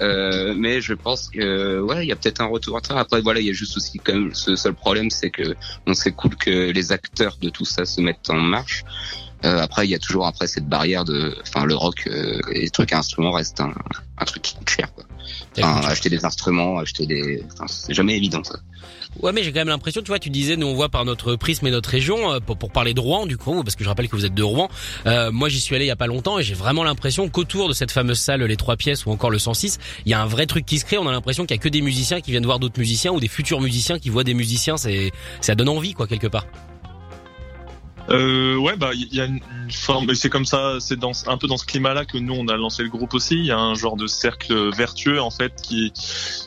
Euh, 0.00 0.54
mais 0.56 0.80
je 0.80 0.94
pense 0.94 1.28
que 1.28 1.80
ouais, 1.80 2.04
il 2.04 2.08
y 2.08 2.12
a 2.12 2.16
peut-être 2.16 2.40
un 2.40 2.46
retour 2.46 2.76
à 2.76 2.80
travers. 2.80 3.02
Après 3.02 3.20
voilà, 3.20 3.40
il 3.40 3.46
y 3.46 3.50
a 3.50 3.54
juste 3.54 3.76
aussi 3.76 3.98
quand 3.98 4.14
même 4.14 4.34
ce 4.34 4.56
seul 4.56 4.74
problème, 4.74 5.10
c'est 5.10 5.30
que 5.30 5.54
on 5.86 5.94
c'est 5.94 6.12
cool 6.12 6.36
que 6.36 6.70
les 6.70 6.92
acteurs 6.92 7.36
de 7.40 7.48
tout 7.48 7.64
ça 7.64 7.84
se 7.84 8.00
mettent 8.00 8.30
en 8.30 8.40
marche. 8.40 8.84
Euh, 9.44 9.58
après, 9.58 9.86
il 9.86 9.90
y 9.90 9.94
a 9.94 9.98
toujours 9.98 10.26
après 10.26 10.46
cette 10.46 10.68
barrière 10.68 11.04
de, 11.04 11.34
enfin, 11.40 11.64
le 11.64 11.74
rock 11.74 12.06
euh, 12.06 12.38
et 12.52 12.60
les 12.60 12.70
trucs 12.70 12.92
à 12.92 12.98
instruments 12.98 13.32
restent 13.32 13.60
un, 13.60 13.72
un 14.18 14.24
truc 14.24 14.42
qui 14.42 14.54
coûte 14.54 14.68
cher. 14.68 14.92
Quoi. 14.92 15.04
Enfin, 15.58 15.80
acheter 15.86 16.08
des 16.08 16.24
instruments, 16.24 16.78
acheter 16.78 17.06
des, 17.06 17.44
enfin, 17.52 17.66
c'est 17.66 17.94
jamais 17.94 18.16
évident 18.16 18.42
ça. 18.44 18.58
Ouais, 19.20 19.32
mais 19.32 19.42
j'ai 19.42 19.52
quand 19.52 19.60
même 19.60 19.68
l'impression, 19.68 20.00
tu 20.02 20.08
vois, 20.08 20.18
tu 20.18 20.30
disais, 20.30 20.56
nous 20.56 20.68
on 20.68 20.74
voit 20.74 20.88
par 20.88 21.04
notre 21.04 21.34
prisme 21.34 21.66
et 21.66 21.70
notre 21.70 21.90
région, 21.90 22.32
euh, 22.32 22.40
pour, 22.40 22.56
pour 22.56 22.70
parler 22.70 22.94
de 22.94 23.00
Rouen, 23.00 23.26
du 23.26 23.36
coup, 23.36 23.62
parce 23.64 23.74
que 23.74 23.84
je 23.84 23.88
rappelle 23.88 24.08
que 24.08 24.16
vous 24.16 24.24
êtes 24.24 24.34
de 24.34 24.42
Rouen. 24.42 24.68
Euh, 25.06 25.32
moi, 25.32 25.48
j'y 25.48 25.60
suis 25.60 25.74
allé 25.74 25.84
il 25.86 25.88
y 25.88 25.92
a 25.92 25.96
pas 25.96 26.06
longtemps 26.06 26.38
et 26.38 26.42
j'ai 26.42 26.54
vraiment 26.54 26.84
l'impression 26.84 27.28
qu'autour 27.28 27.68
de 27.68 27.72
cette 27.74 27.90
fameuse 27.90 28.20
salle, 28.20 28.42
les 28.42 28.56
trois 28.56 28.76
pièces 28.76 29.06
ou 29.06 29.10
encore 29.10 29.30
le 29.30 29.38
106, 29.38 29.78
il 30.06 30.10
y 30.10 30.14
a 30.14 30.22
un 30.22 30.26
vrai 30.26 30.46
truc 30.46 30.64
qui 30.64 30.78
se 30.78 30.84
crée. 30.84 30.98
On 30.98 31.08
a 31.08 31.12
l'impression 31.12 31.44
qu'il 31.44 31.56
y 31.56 31.58
a 31.58 31.62
que 31.62 31.68
des 31.68 31.82
musiciens 31.82 32.20
qui 32.20 32.30
viennent 32.30 32.46
voir 32.46 32.60
d'autres 32.60 32.78
musiciens 32.78 33.12
ou 33.12 33.20
des 33.20 33.28
futurs 33.28 33.60
musiciens 33.60 33.98
qui 33.98 34.08
voient 34.08 34.24
des 34.24 34.34
musiciens. 34.34 34.76
C'est, 34.76 35.10
ça 35.40 35.54
donne 35.54 35.68
envie, 35.68 35.92
quoi, 35.92 36.06
quelque 36.06 36.28
part. 36.28 36.46
Euh, 38.12 38.56
ouais, 38.56 38.76
bah 38.76 38.90
il 38.92 39.14
y 39.14 39.20
a 39.20 39.26
une, 39.26 39.40
forme, 39.70 40.10
et 40.10 40.16
c'est 40.16 40.28
comme 40.30 40.44
ça, 40.44 40.78
c'est 40.80 40.98
dans 40.98 41.12
un 41.28 41.38
peu 41.38 41.46
dans 41.46 41.56
ce 41.56 41.64
climat-là 41.64 42.04
que 42.04 42.18
nous 42.18 42.34
on 42.34 42.48
a 42.48 42.56
lancé 42.56 42.82
le 42.82 42.88
groupe 42.88 43.14
aussi. 43.14 43.36
Il 43.36 43.44
y 43.44 43.52
a 43.52 43.58
un 43.58 43.74
genre 43.74 43.96
de 43.96 44.08
cercle 44.08 44.74
vertueux 44.74 45.20
en 45.20 45.30
fait 45.30 45.52
qui 45.62 45.92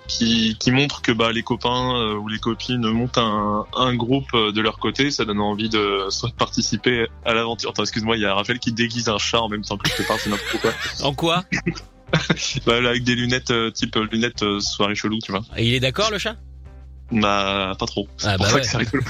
qui, 0.10 0.58
qui 0.60 0.72
montre 0.72 1.02
que 1.02 1.14
bah 1.14 1.32
les 1.32 1.42
copains 1.44 1.96
euh, 1.96 2.16
ou 2.16 2.28
les 2.28 2.40
copines 2.40 2.86
montent 2.90 3.18
un, 3.18 3.66
un 3.78 3.96
groupe 3.96 4.28
euh, 4.34 4.52
de 4.52 4.60
leur 4.60 4.78
côté, 4.78 5.10
ça 5.10 5.24
donne 5.24 5.40
envie 5.40 5.70
de 5.70 6.06
soit 6.10 6.30
de 6.30 6.36
participer 6.36 7.08
à 7.26 7.34
l'aventure. 7.34 7.70
Attends, 7.70 7.84
excuse-moi, 7.84 8.18
il 8.18 8.24
y 8.24 8.26
a 8.26 8.34
Raphaël 8.36 8.60
qui 8.60 8.74
déguise 8.74 9.08
un 9.08 9.18
chat 9.18 9.40
en 9.40 9.48
même 9.48 9.64
temps 9.64 9.78
que 9.78 9.90
je 9.90 9.96
te 9.96 10.04
parle, 10.06 10.20
c'est 10.20 10.30
n'importe 10.30 10.58
quoi. 10.62 10.72
En 11.02 11.14
quoi? 11.14 11.44
Bah, 12.68 12.80
là, 12.80 12.90
avec 12.90 13.04
des 13.04 13.16
lunettes 13.16 13.50
euh, 13.50 13.72
type 13.72 13.96
lunettes 14.12 14.46
soirée 14.60 14.94
chelou, 14.94 15.18
tu 15.24 15.32
vois. 15.32 15.42
Et 15.58 15.66
il 15.66 15.74
est 15.74 15.80
d'accord, 15.80 16.12
le 16.12 16.20
chat? 16.20 16.36
Bah 17.12 17.74
pas 17.80 17.86
trop. 17.88 18.08
C'est 18.18 18.28
Ah, 18.28 18.38
pour 18.38 18.46
bah 18.46 18.50
ça 18.52 18.56
ouais. 18.56 18.62
que 18.62 18.68
c'est 18.68 18.78
rigolo. 18.78 19.04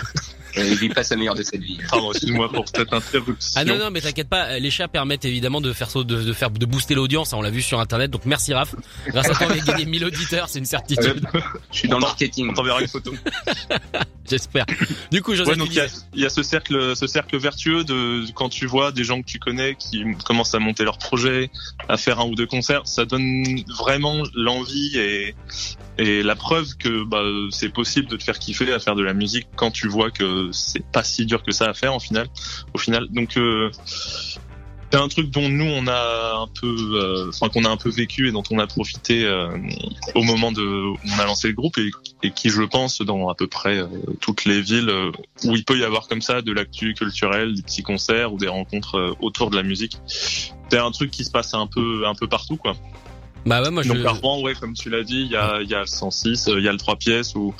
Il 0.56 0.76
vit 0.76 0.90
pas 0.90 1.04
sa 1.04 1.16
meilleure 1.16 1.36
de 1.36 1.44
cette 1.44 1.62
vie. 1.62 1.80
Pardon, 1.90 2.12
excuse-moi 2.12 2.50
pour 2.52 2.66
cette 2.68 2.92
interruption. 2.94 3.52
Ah 3.56 3.66
non 3.66 3.78
non 3.78 3.90
mais 3.92 4.02
t'inquiète 4.02 4.30
pas, 4.30 4.60
les 4.60 4.72
chats 4.72 4.88
permettent 4.88 5.26
évidemment 5.26 5.62
de 5.62 5.74
faire 5.74 5.90
de, 5.94 6.04
de 6.04 6.34
faire 6.34 6.52
de 6.52 6.66
booster 6.66 6.96
l'audience, 6.96 7.34
hein, 7.34 7.38
on 7.38 7.42
l'a 7.42 7.50
vu 7.50 7.62
sur 7.62 7.80
internet. 7.80 8.12
Donc 8.12 8.26
merci 8.26 8.54
Raph. 8.54 8.76
Grâce 9.08 9.30
à 9.30 9.34
toi 9.36 9.48
on 9.50 9.52
a 9.54 9.58
gagné 9.60 9.86
1000 9.86 10.06
auditeurs, 10.06 10.50
c'est 10.50 10.60
une 10.60 10.66
certitude. 10.66 11.26
Je 11.72 11.78
suis 11.78 11.88
dans 11.88 11.98
le 11.98 12.02
marketing. 12.02 12.50
On 12.50 12.54
t'enverra 12.54 12.82
une 12.82 12.88
photo. 12.88 13.14
J'espère. 14.30 14.66
Du 15.12 15.22
coup, 15.22 15.36
Joseph, 15.36 15.50
Ouais, 15.54 15.58
donc 15.58 15.68
tu 15.68 15.74
il 15.74 15.78
y 15.78 15.82
a, 15.82 15.88
disais- 15.88 16.02
il 16.14 16.22
y 16.22 16.26
a 16.26 16.30
ce 16.30 16.44
cercle, 16.44 16.96
ce 16.96 17.08
cercle 17.08 17.38
vertueux 17.38 17.84
de 17.84 18.24
quand 18.34 18.48
tu 18.50 18.66
vois 18.66 18.92
des 18.94 19.04
gens 19.04 19.22
que 19.22 19.28
tu 19.28 19.38
connais 19.38 19.76
qui 19.76 20.04
commencent 20.26 20.56
à 20.56 20.60
monter 20.60 20.86
leur 20.86 20.98
projet, 20.98 21.52
à 21.90 21.98
faire 21.98 22.20
un 22.22 22.26
ou 22.26 22.36
deux 22.36 22.46
concerts, 22.48 22.84
ça 22.86 23.04
donne 23.06 23.44
vraiment 23.78 24.24
l'envie 24.36 24.98
et 24.98 25.36
et 26.00 26.24
la 26.24 26.36
preuve 26.36 26.76
que 26.78 27.04
bah, 27.04 27.22
c'est 27.52 27.70
possible 27.70 28.08
de 28.08 28.16
te 28.18 28.24
faire 28.24 28.40
kiffer 28.40 28.72
à 28.74 28.80
faire 28.80 28.96
de 28.96 29.04
la 29.04 29.14
musique 29.14 29.48
quand 29.56 29.70
tu 29.70 29.88
vois 29.88 30.10
que 30.10 30.43
c'est 30.52 30.86
pas 30.86 31.04
si 31.04 31.26
dur 31.26 31.44
que 31.44 31.52
ça 31.52 31.66
à 31.66 31.74
faire 31.74 31.94
en 31.94 32.00
final. 32.00 32.28
Au 32.74 32.78
final, 32.78 33.08
donc 33.10 33.38
euh, 33.38 33.72
c'est 34.92 35.00
un 35.00 35.08
truc 35.08 35.30
dont 35.30 35.50
nous 35.50 35.66
on 35.66 35.88
a 35.88 36.40
un 36.42 36.48
peu, 36.48 36.68
euh, 36.68 37.30
enfin 37.30 37.50
qu'on 37.50 37.66
a 37.66 37.70
un 37.70 37.78
peu 37.78 37.90
vécu 37.90 38.28
et 38.28 38.32
dont 38.32 38.44
on 38.52 38.60
a 38.60 38.68
profité 38.68 39.26
euh, 39.26 39.50
au 40.16 40.24
moment 40.24 40.52
de 40.52 40.62
où 40.62 40.98
on 41.16 41.20
a 41.20 41.26
lancé 41.26 41.48
le 41.48 41.54
groupe 41.54 41.78
et, 41.78 41.90
et 42.22 42.32
qui 42.32 42.50
je 42.50 42.62
pense 42.62 43.02
dans 43.02 43.30
à 43.30 43.36
peu 43.36 43.48
près 43.48 43.84
toutes 44.22 44.46
les 44.46 44.62
villes 44.62 44.92
où 45.44 45.56
il 45.56 45.66
peut 45.66 45.78
y 45.78 45.84
avoir 45.84 46.08
comme 46.08 46.22
ça 46.22 46.42
de 46.42 46.52
l'actu 46.52 46.94
culturelle, 46.94 47.56
des 47.56 47.62
petits 47.64 47.84
concerts 47.84 48.34
ou 48.34 48.38
des 48.38 48.48
rencontres 48.48 49.16
autour 49.20 49.50
de 49.50 49.56
la 49.56 49.64
musique. 49.64 49.98
C'est 50.08 50.78
un 50.78 50.92
truc 50.92 51.12
qui 51.12 51.24
se 51.24 51.32
passe 51.32 51.54
un 51.54 51.68
peu 51.68 52.08
un 52.08 52.16
peu 52.16 52.28
partout 52.28 52.58
quoi. 52.58 52.76
Bah 53.46 53.62
ouais, 53.62 53.72
moi 53.72 53.84
je. 53.84 53.92
Donc 53.92 54.06
à 54.06 54.12
Rouen, 54.12 54.42
ouais, 54.42 54.54
comme 54.54 54.74
tu 54.74 54.90
l'as 54.90 55.04
dit, 55.04 55.22
il 55.22 55.32
y 55.32 55.36
a, 55.36 55.62
y 55.62 55.74
a 55.74 55.82
le 55.82 55.86
106, 55.86 56.48
euh, 56.48 56.60
il 56.60 56.64
y 56.64 56.70
a 56.70 56.72
le 56.72 56.78
3 56.78 56.96
pièces 56.96 57.36
où 57.36 57.54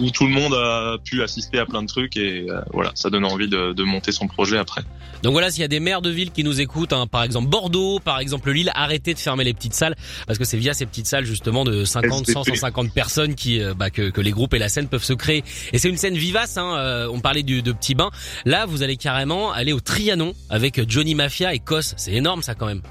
où 0.00 0.10
tout 0.10 0.26
le 0.26 0.32
monde 0.32 0.54
a 0.54 0.96
pu 1.04 1.22
assister 1.22 1.58
à 1.58 1.66
plein 1.66 1.82
de 1.82 1.86
trucs 1.86 2.16
et 2.16 2.46
euh, 2.48 2.60
voilà, 2.72 2.90
ça 2.94 3.10
donne 3.10 3.24
envie 3.24 3.48
de, 3.48 3.72
de 3.72 3.84
monter 3.84 4.12
son 4.12 4.26
projet 4.26 4.58
après. 4.58 4.82
Donc 5.22 5.32
voilà, 5.32 5.50
s'il 5.50 5.60
y 5.60 5.64
a 5.64 5.68
des 5.68 5.80
maires 5.80 6.02
de 6.02 6.10
villes 6.10 6.30
qui 6.30 6.44
nous 6.44 6.60
écoutent, 6.60 6.92
hein, 6.92 7.06
par 7.06 7.22
exemple 7.22 7.48
Bordeaux, 7.48 8.00
par 8.00 8.18
exemple 8.20 8.50
Lille, 8.50 8.70
arrêtez 8.74 9.14
de 9.14 9.18
fermer 9.18 9.44
les 9.44 9.52
petites 9.52 9.74
salles 9.74 9.94
parce 10.26 10.38
que 10.38 10.44
c'est 10.44 10.56
via 10.56 10.72
ces 10.72 10.86
petites 10.86 11.06
salles 11.06 11.24
justement 11.24 11.64
de 11.64 11.84
50, 11.84 12.26
100, 12.26 12.44
150 12.44 12.94
personnes 12.94 13.34
qui 13.34 13.60
euh, 13.60 13.74
bah, 13.74 13.90
que, 13.90 14.10
que, 14.10 14.20
les 14.20 14.30
groupes 14.30 14.54
et 14.54 14.58
la 14.58 14.68
scène 14.68 14.88
peuvent 14.88 15.04
se 15.04 15.12
créer. 15.12 15.44
Et 15.72 15.78
c'est 15.78 15.88
une 15.88 15.98
scène 15.98 16.16
vivace. 16.16 16.56
Hein, 16.56 16.76
euh, 16.78 17.08
on 17.12 17.20
parlait 17.20 17.42
du, 17.42 17.62
de 17.62 17.72
Petit 17.72 17.94
Bain. 17.94 18.10
Là, 18.44 18.66
vous 18.66 18.82
allez 18.82 18.96
carrément 18.96 19.52
aller 19.52 19.72
au 19.72 19.80
Trianon 19.80 20.32
avec 20.48 20.88
Johnny 20.88 21.14
Mafia 21.14 21.54
et 21.54 21.58
Cos. 21.58 21.94
C'est 21.96 22.12
énorme 22.12 22.42
ça 22.42 22.54
quand 22.54 22.66
même. 22.66 22.82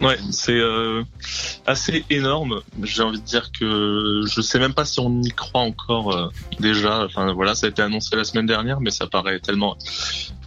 Ouais, 0.00 0.18
c'est 0.30 0.58
euh, 0.58 1.04
assez 1.66 2.04
énorme. 2.10 2.60
J'ai 2.82 3.02
envie 3.02 3.20
de 3.20 3.24
dire 3.24 3.50
que 3.52 4.22
je 4.26 4.40
sais 4.40 4.58
même 4.58 4.74
pas 4.74 4.84
si 4.84 4.98
on 5.00 5.22
y 5.22 5.30
croit 5.30 5.60
encore 5.60 6.14
euh, 6.14 6.28
déjà. 6.58 7.04
Enfin 7.04 7.32
voilà, 7.32 7.54
ça 7.54 7.66
a 7.66 7.70
été 7.70 7.82
annoncé 7.82 8.16
la 8.16 8.24
semaine 8.24 8.46
dernière, 8.46 8.80
mais 8.80 8.90
ça 8.90 9.06
paraît 9.06 9.38
tellement 9.38 9.76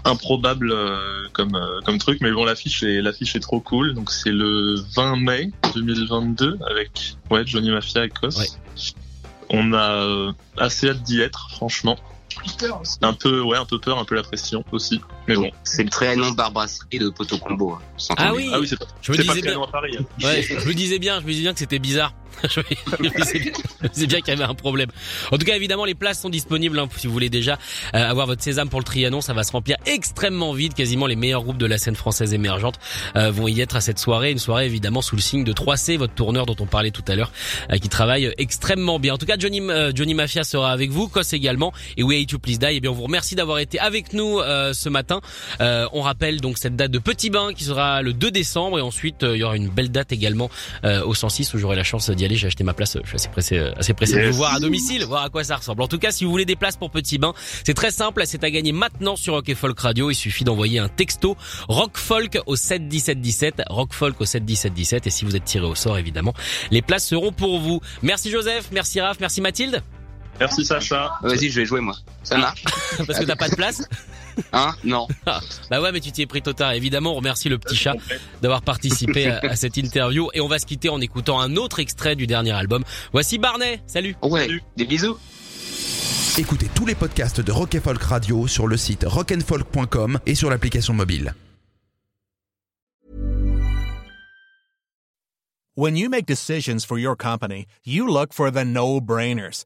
improbable 0.05 0.71
euh, 0.71 1.27
comme 1.33 1.55
euh, 1.55 1.79
comme 1.85 1.97
truc. 1.97 2.19
Mais 2.21 2.31
bon, 2.31 2.45
l'affiche 2.45 2.83
est 2.83 3.01
l'affiche 3.01 3.35
est 3.35 3.39
trop 3.39 3.59
cool. 3.59 3.93
Donc 3.93 4.11
c'est 4.11 4.31
le 4.31 4.75
20 4.95 5.15
mai 5.17 5.51
2022 5.73 6.59
avec 6.69 7.15
ouais 7.31 7.43
Johnny 7.45 7.71
Mafia 7.71 8.05
et 8.05 8.09
Cos. 8.09 8.37
Ouais. 8.37 8.47
On 9.49 9.73
a 9.73 9.91
euh, 10.03 10.31
assez 10.57 10.89
hâte 10.89 11.03
d'y 11.03 11.21
être, 11.21 11.49
franchement. 11.51 11.97
Un 13.01 13.13
peu, 13.13 13.41
ouais, 13.41 13.57
un 13.57 13.65
peu 13.65 13.79
peur, 13.79 13.97
un 13.99 14.05
peu 14.05 14.15
la 14.15 14.23
pression 14.23 14.63
aussi. 14.71 15.01
Mais 15.27 15.35
bon. 15.35 15.49
C'est 15.63 15.83
le 15.83 15.89
Trianon 15.89 16.31
Barbrasserie 16.31 16.99
de 16.99 17.09
Poto 17.09 17.37
Combo. 17.37 17.73
hein, 17.73 17.81
sans 17.97 18.13
Ah 18.17 18.33
oui. 18.33 18.49
Ah 18.53 18.59
oui, 18.59 18.67
c'est 18.67 18.77
pas, 18.79 18.85
Je 19.01 19.11
me 19.11 19.17
pas 19.17 19.23
disais 19.23 19.33
très 19.33 19.41
bien. 19.41 19.53
loin 19.55 19.67
à 19.67 19.71
Paris. 19.71 19.97
hein. 19.99 20.05
Ouais, 20.23 20.41
je 20.41 20.67
me 20.67 20.73
disais 20.73 20.99
bien, 20.99 21.19
je 21.21 21.25
me 21.25 21.31
disais 21.31 21.41
bien 21.43 21.53
que 21.53 21.59
c'était 21.59 21.79
bizarre. 21.79 22.13
je 22.49 22.61
bien- 24.05 24.19
qu'il 24.21 24.27
y 24.27 24.31
avait 24.31 24.43
un 24.43 24.53
problème. 24.55 24.89
En 25.31 25.37
tout 25.37 25.45
cas, 25.45 25.55
évidemment, 25.55 25.85
les 25.85 25.95
places 25.95 26.21
sont 26.21 26.29
disponibles. 26.29 26.77
hein, 26.79 26.87
si 26.97 27.07
vous 27.07 27.13
voulez 27.13 27.29
déjà 27.29 27.57
euh, 27.95 28.09
avoir 28.09 28.27
votre 28.27 28.41
sésame 28.43 28.69
pour 28.69 28.79
le 28.79 28.85
Trianon, 28.85 29.21
ça 29.21 29.33
va 29.33 29.43
se 29.43 29.51
remplir 29.51 29.77
extrêmement 29.85 30.53
vite. 30.53 30.73
Quasiment 30.73 31.07
les 31.07 31.15
meilleurs 31.15 31.43
groupes 31.43 31.57
de 31.57 31.65
la 31.65 31.77
scène 31.77 31.95
française 31.95 32.33
émergente 32.33 32.79
euh, 33.15 33.31
vont 33.31 33.47
y 33.47 33.61
être 33.61 33.75
à 33.75 33.81
cette 33.81 33.99
soirée. 33.99 34.31
Une 34.31 34.39
soirée 34.39 34.65
évidemment 34.65 35.01
sous 35.01 35.15
le 35.15 35.21
signe 35.21 35.43
de 35.43 35.53
3C, 35.53 35.97
votre 35.97 36.13
tourneur 36.13 36.45
dont 36.45 36.55
on 36.59 36.65
parlait 36.65 36.91
tout 36.91 37.03
à 37.07 37.15
l'heure, 37.15 37.31
euh, 37.71 37.77
qui 37.77 37.89
travaille 37.89 38.33
extrêmement 38.37 38.99
bien. 38.99 39.13
En 39.13 39.17
tout 39.17 39.25
cas, 39.25 39.35
Johnny 39.37 39.61
euh, 39.61 39.91
Johnny 39.95 40.13
Mafia 40.13 40.43
sera 40.43 40.71
avec 40.71 40.91
vous, 40.91 41.07
Kos 41.07 41.21
également, 41.33 41.73
et 41.97 42.03
We 42.03 42.21
Hate 42.21 42.31
You 42.31 42.39
Please 42.39 42.57
Die. 42.59 42.65
Et 42.77 42.79
bien, 42.79 42.91
on 42.91 42.93
vous 42.93 43.03
remercie 43.03 43.35
d'avoir 43.35 43.59
été 43.59 43.79
avec 43.79 44.13
nous 44.13 44.39
euh, 44.39 44.73
ce 44.73 44.89
matin. 44.89 45.21
Euh, 45.61 45.87
on 45.93 46.01
rappelle 46.01 46.41
donc 46.41 46.57
cette 46.57 46.75
date 46.75 46.91
de 46.91 46.99
Petit 46.99 47.29
Bain 47.29 47.53
qui 47.53 47.63
sera 47.63 48.01
le 48.01 48.13
2 48.13 48.31
décembre, 48.31 48.79
et 48.79 48.81
ensuite 48.81 49.23
euh, 49.23 49.35
il 49.35 49.39
y 49.39 49.43
aura 49.43 49.55
une 49.55 49.69
belle 49.69 49.91
date 49.91 50.11
également 50.11 50.49
euh, 50.83 51.03
au 51.03 51.13
106 51.13 51.53
où 51.53 51.57
j'aurai 51.57 51.75
la 51.75 51.83
chance 51.83 52.09
d'y 52.09 52.22
aller. 52.25 52.35
J'ai 52.35 52.47
acheté 52.47 52.63
ma 52.63 52.73
place. 52.73 52.97
Je 53.03 53.07
suis 53.07 53.15
assez 53.15 53.29
pressé, 53.29 53.57
euh, 53.57 53.71
assez 53.77 53.93
pressé 53.93 54.21
de 54.21 54.27
vous 54.29 54.37
voir 54.37 54.55
à 54.55 54.59
domicile, 54.59 55.03
voir 55.05 55.23
à 55.23 55.29
quoi 55.29 55.43
ça 55.43 55.55
ressemble. 55.55 55.81
En 55.81 55.87
tout 55.87 55.99
cas, 55.99 56.11
si 56.11 56.25
vous 56.25 56.31
voulez 56.31 56.45
des 56.45 56.55
places 56.55 56.77
pour 56.77 56.91
Petit 56.91 57.17
Bain, 57.17 57.33
c'est 57.63 57.73
très 57.73 57.91
simple. 57.91 58.23
C'est 58.25 58.43
à 58.43 58.51
gagner 58.51 58.71
maintenant 58.71 59.15
sur 59.15 59.33
Rock 59.33 59.49
et 59.49 59.55
Folk 59.55 59.79
Radio. 59.79 60.11
Il 60.11 60.15
suffit 60.15 60.43
d'envoyer 60.43 60.79
un 60.79 60.89
texto 60.89 61.37
Rock 61.67 61.97
Folk 61.97 62.39
au 62.45 62.55
7 62.55 62.87
17 62.87 63.21
17. 63.21 63.63
Rock 63.69 63.93
Folk 63.93 64.19
au 64.21 64.25
7 64.25 64.45
17 64.45 64.73
17. 64.73 65.07
Et 65.07 65.09
si 65.09 65.25
vous 65.25 65.35
êtes 65.35 65.45
tiré 65.45 65.65
au 65.65 65.75
sort, 65.75 65.97
évidemment, 65.97 66.33
les 66.71 66.81
places 66.81 67.07
seront 67.07 67.31
pour 67.31 67.59
vous. 67.59 67.81
Merci 68.01 68.31
Joseph, 68.31 68.69
merci 68.71 69.01
Raph, 69.01 69.19
merci 69.19 69.41
Mathilde. 69.41 69.81
Merci 70.39 70.65
Sacha. 70.65 71.13
Vas-y, 71.21 71.49
je 71.49 71.59
vais 71.59 71.65
jouer 71.65 71.79
moi. 71.79 71.95
Ça 72.23 72.37
marche 72.37 72.63
Parce 73.07 73.19
que 73.19 73.25
t'as 73.25 73.35
pas 73.35 73.49
de 73.49 73.55
place. 73.55 73.87
Hein? 74.53 74.73
Non. 74.83 75.07
Bah 75.69 75.81
ouais, 75.81 75.91
mais 75.91 75.99
tu 75.99 76.11
t'y 76.11 76.21
es 76.21 76.25
pris 76.25 76.41
tôt 76.41 76.53
tard. 76.53 76.73
Évidemment, 76.73 77.13
on 77.13 77.15
remercie 77.15 77.49
le 77.49 77.57
petit 77.57 77.75
chat 77.75 77.95
d'avoir 78.41 78.61
participé 78.61 79.27
à, 79.27 79.39
à 79.39 79.55
cette 79.55 79.77
interview. 79.77 80.29
Et 80.33 80.41
on 80.41 80.47
va 80.47 80.59
se 80.59 80.65
quitter 80.65 80.89
en 80.89 81.01
écoutant 81.01 81.39
un 81.39 81.55
autre 81.55 81.79
extrait 81.79 82.15
du 82.15 82.27
dernier 82.27 82.51
album. 82.51 82.83
Voici 83.11 83.37
Barney. 83.37 83.81
Salut. 83.87 84.15
Ouais. 84.21 84.41
Salut. 84.41 84.63
Des 84.77 84.85
bisous. 84.85 85.17
Écoutez 86.37 86.67
tous 86.73 86.85
les 86.85 86.95
podcasts 86.95 87.41
de 87.41 87.51
Rock 87.51 87.77
Folk 87.79 88.01
Radio 88.01 88.47
sur 88.47 88.65
le 88.67 88.75
site 88.75 89.05
rockandfolk.com 89.07 90.19
et 90.25 90.35
sur 90.35 90.49
l'application 90.49 90.93
mobile. 90.93 91.35
When 95.75 95.95
you 95.95 96.07
make 96.09 96.27
decisions 96.27 96.85
for 96.85 96.99
your 96.99 97.15
company, 97.15 97.65
you 97.83 98.07
look 98.07 98.33
for 98.33 98.51
the 98.51 98.63
no-brainers. 98.63 99.65